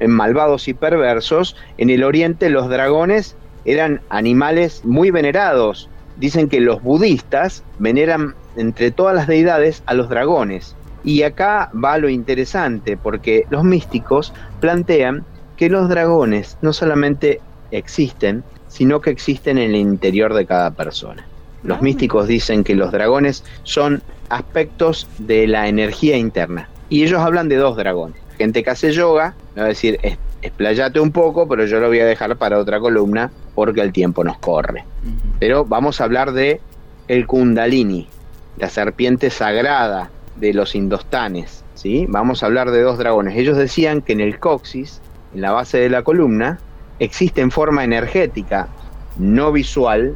malvados 0.07 0.68
y 0.68 0.74
perversos, 0.74 1.57
en 1.78 1.90
el 1.90 2.02
oriente 2.04 2.50
los 2.50 2.68
dragones 2.68 3.37
eran 3.64 4.00
animales 4.11 4.85
muy 4.85 5.11
venerados, 5.11 5.88
dicen 6.16 6.48
que 6.48 6.61
los 6.61 6.83
budistas 6.83 7.62
veneran 7.79 8.35
entre 8.57 8.90
todas 8.90 9.14
las 9.14 9.27
deidades 9.27 9.83
a 9.87 9.94
los 9.94 10.09
dragones. 10.09 10.77
Y 11.03 11.22
acá 11.22 11.70
va 11.72 11.98
lo 11.98 12.09
interesante, 12.09 12.96
porque 12.96 13.44
los 13.50 13.64
místicos 13.64 14.33
plantean 14.61 15.24
que 15.57 15.68
los 15.68 15.88
dragones 15.88 16.57
no 16.62 16.72
solamente 16.72 17.40
existen, 17.70 18.42
sino 18.68 19.00
que 19.00 19.11
existen 19.11 19.59
en 19.59 19.70
el 19.70 19.77
interior 19.77 20.35
de 20.35 20.46
cada 20.46 20.70
persona. 20.70 21.27
Los 21.62 21.81
místicos 21.81 22.27
dicen 22.27 22.64
que 22.64 22.74
los 22.74 22.92
dragones 22.92 23.44
son 23.62 24.03
aspectos 24.29 25.09
de 25.18 25.46
la 25.46 25.68
energía 25.68 26.16
interna. 26.16 26.68
Y 26.88 27.03
ellos 27.03 27.20
hablan 27.20 27.48
de 27.48 27.57
dos 27.57 27.77
dragones. 27.77 28.20
Gente 28.37 28.62
que 28.62 28.70
hace 28.70 28.92
yoga, 28.92 29.35
va 29.57 29.64
a 29.64 29.68
decir, 29.68 29.98
explayate 30.44 31.00
un 31.00 31.11
poco, 31.11 31.48
pero 31.48 31.64
yo 31.64 31.80
lo 31.80 31.88
voy 31.88 32.00
a 32.00 32.04
dejar 32.04 32.37
para 32.37 32.59
otra 32.59 32.78
columna 32.78 33.30
porque 33.54 33.80
el 33.80 33.92
tiempo 33.92 34.22
nos 34.24 34.38
corre. 34.38 34.85
Pero 35.40 35.64
vamos 35.64 36.00
a 36.00 36.04
hablar 36.04 36.33
de 36.33 36.61
el 37.09 37.26
Kundalini, 37.26 38.07
la 38.59 38.68
serpiente 38.68 39.30
sagrada 39.30 40.11
de 40.37 40.52
los 40.52 40.74
indostanes. 40.74 41.64
¿sí? 41.74 42.07
Vamos 42.09 42.42
a 42.42 42.46
hablar 42.46 42.70
de 42.70 42.83
dos 42.83 42.98
dragones. 42.98 43.37
Ellos 43.37 43.57
decían 43.57 44.02
que 44.02 44.12
en 44.12 44.20
el 44.20 44.38
coxis, 44.38 45.00
en 45.35 45.40
la 45.40 45.52
base 45.52 45.78
de 45.78 45.88
la 45.88 46.02
columna, 46.02 46.59
existe 46.98 47.40
en 47.40 47.50
forma 47.50 47.83
energética, 47.83 48.68
no 49.16 49.50
visual, 49.50 50.14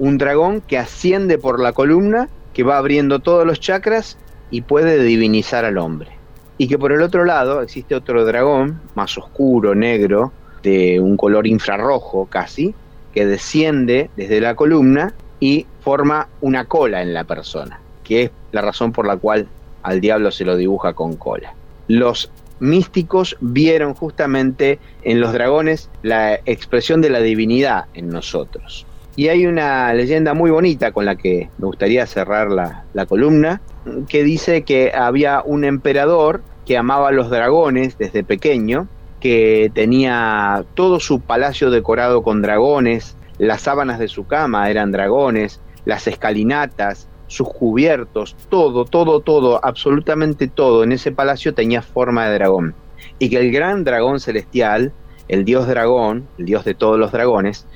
un 0.00 0.18
dragón 0.18 0.62
que 0.62 0.78
asciende 0.78 1.38
por 1.38 1.60
la 1.60 1.72
columna, 1.72 2.28
que 2.52 2.64
va 2.64 2.78
abriendo 2.78 3.20
todos 3.20 3.46
los 3.46 3.60
chakras 3.60 4.18
y 4.50 4.62
puede 4.62 5.02
divinizar 5.02 5.64
al 5.64 5.78
hombre. 5.78 6.10
Y 6.58 6.68
que 6.68 6.78
por 6.78 6.92
el 6.92 7.02
otro 7.02 7.24
lado 7.24 7.62
existe 7.62 7.94
otro 7.94 8.24
dragón, 8.24 8.80
más 8.94 9.16
oscuro, 9.18 9.74
negro, 9.74 10.32
de 10.62 11.00
un 11.00 11.16
color 11.16 11.46
infrarrojo 11.46 12.26
casi, 12.26 12.74
que 13.12 13.26
desciende 13.26 14.10
desde 14.16 14.40
la 14.40 14.56
columna 14.56 15.14
y 15.40 15.66
forma 15.80 16.28
una 16.40 16.64
cola 16.64 17.02
en 17.02 17.12
la 17.12 17.24
persona, 17.24 17.80
que 18.02 18.22
es 18.24 18.30
la 18.52 18.60
razón 18.60 18.92
por 18.92 19.06
la 19.06 19.16
cual 19.16 19.46
al 19.82 20.00
diablo 20.00 20.30
se 20.30 20.44
lo 20.44 20.56
dibuja 20.56 20.94
con 20.94 21.16
cola. 21.16 21.54
Los 21.86 22.30
místicos 22.60 23.36
vieron 23.40 23.94
justamente 23.94 24.78
en 25.02 25.20
los 25.20 25.32
dragones 25.32 25.90
la 26.02 26.34
expresión 26.46 27.02
de 27.02 27.10
la 27.10 27.20
divinidad 27.20 27.86
en 27.94 28.08
nosotros. 28.08 28.86
Y 29.16 29.28
hay 29.28 29.46
una 29.46 29.92
leyenda 29.94 30.34
muy 30.34 30.50
bonita 30.50 30.92
con 30.92 31.04
la 31.04 31.16
que 31.16 31.48
me 31.58 31.66
gustaría 31.66 32.06
cerrar 32.06 32.50
la, 32.50 32.84
la 32.94 33.06
columna, 33.06 33.60
que 34.08 34.24
dice 34.24 34.62
que 34.62 34.92
había 34.94 35.42
un 35.44 35.64
emperador 35.64 36.42
que 36.66 36.76
amaba 36.76 37.08
a 37.08 37.12
los 37.12 37.30
dragones 37.30 37.96
desde 37.98 38.24
pequeño, 38.24 38.88
que 39.20 39.70
tenía 39.74 40.64
todo 40.74 40.98
su 41.00 41.20
palacio 41.20 41.70
decorado 41.70 42.22
con 42.22 42.42
dragones, 42.42 43.16
las 43.38 43.62
sábanas 43.62 43.98
de 43.98 44.08
su 44.08 44.26
cama 44.26 44.68
eran 44.70 44.92
dragones, 44.92 45.60
las 45.84 46.06
escalinatas 46.06 47.08
sus 47.26 47.48
cubiertos, 47.48 48.36
todo, 48.48 48.84
todo, 48.84 49.20
todo, 49.20 49.60
absolutamente 49.64 50.48
todo 50.48 50.84
en 50.84 50.92
ese 50.92 51.12
palacio 51.12 51.54
tenía 51.54 51.82
forma 51.82 52.28
de 52.28 52.34
dragón. 52.34 52.74
Y 53.18 53.30
que 53.30 53.38
el 53.38 53.50
gran 53.50 53.84
dragón 53.84 54.20
celestial, 54.20 54.92
el 55.28 55.44
dios 55.44 55.66
dragón, 55.66 56.28
el 56.38 56.44
dios 56.46 56.64
de 56.64 56.74
todos 56.74 56.98
los 56.98 57.12
dragones, 57.12 57.66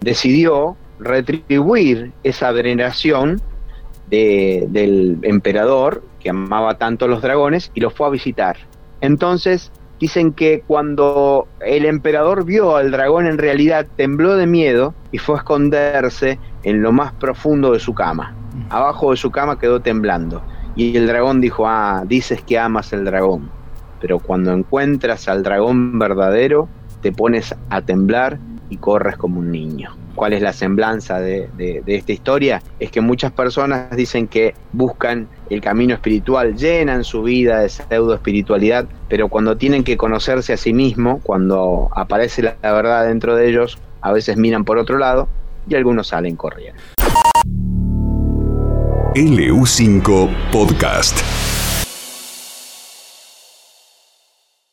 decidió 0.00 0.76
retribuir 0.98 2.12
esa 2.22 2.52
veneración 2.52 3.40
del 4.10 5.18
emperador 5.22 6.02
que 6.20 6.30
amaba 6.30 6.78
tanto 6.78 7.04
a 7.04 7.08
los 7.08 7.22
dragones 7.22 7.70
y 7.74 7.80
los 7.80 7.92
fue 7.92 8.06
a 8.06 8.10
visitar. 8.10 8.56
Entonces 9.00 9.70
dicen 10.00 10.32
que 10.32 10.62
cuando 10.66 11.46
el 11.60 11.84
emperador 11.84 12.44
vio 12.44 12.76
al 12.76 12.90
dragón 12.90 13.26
en 13.26 13.38
realidad 13.38 13.86
tembló 13.96 14.36
de 14.36 14.46
miedo 14.46 14.94
y 15.12 15.18
fue 15.18 15.36
a 15.36 15.38
esconderse 15.38 16.38
en 16.62 16.82
lo 16.82 16.92
más 16.92 17.12
profundo 17.12 17.72
de 17.72 17.80
su 17.80 17.94
cama. 17.94 18.34
Abajo 18.70 19.10
de 19.10 19.16
su 19.16 19.30
cama 19.30 19.58
quedó 19.58 19.80
temblando. 19.80 20.42
Y 20.74 20.96
el 20.96 21.06
dragón 21.06 21.40
dijo, 21.40 21.66
ah, 21.66 22.04
dices 22.06 22.42
que 22.42 22.58
amas 22.58 22.92
el 22.92 23.04
dragón, 23.04 23.50
pero 24.00 24.20
cuando 24.20 24.52
encuentras 24.52 25.28
al 25.28 25.42
dragón 25.42 25.98
verdadero, 25.98 26.68
te 27.02 27.10
pones 27.10 27.54
a 27.68 27.82
temblar 27.82 28.38
y 28.70 28.76
corres 28.76 29.16
como 29.16 29.40
un 29.40 29.50
niño 29.50 29.97
cuál 30.18 30.32
es 30.32 30.42
la 30.42 30.52
semblanza 30.52 31.20
de, 31.20 31.48
esta 31.86 32.12
historia, 32.12 32.60
es 32.80 32.90
que 32.90 33.00
muchas 33.00 33.30
personas 33.30 33.94
dicen 33.96 34.26
que 34.26 34.52
buscan 34.72 35.28
el 35.48 35.60
camino 35.60 35.94
espiritual, 35.94 36.56
llenan 36.56 37.04
su 37.04 37.22
vida 37.22 37.60
de 37.60 37.68
pseudo 37.68 38.14
espiritualidad, 38.14 38.86
pero 39.08 39.28
cuando 39.28 39.56
tienen 39.56 39.84
que 39.84 39.96
conocerse 39.96 40.52
a 40.52 40.56
sí 40.56 40.72
mismo, 40.72 41.20
cuando 41.22 41.88
aparece 41.94 42.42
la, 42.42 42.56
la 42.60 42.72
verdad 42.72 43.06
dentro 43.06 43.36
de 43.36 43.48
ellos, 43.48 43.78
a 44.00 44.10
veces 44.10 44.36
miran 44.36 44.64
por 44.64 44.78
otro 44.78 44.98
lado 44.98 45.28
y 45.68 45.76
algunos 45.76 46.08
salen 46.08 46.34
corriendo. 46.34 46.82
LU5 49.14 50.28
Podcast. 50.50 51.37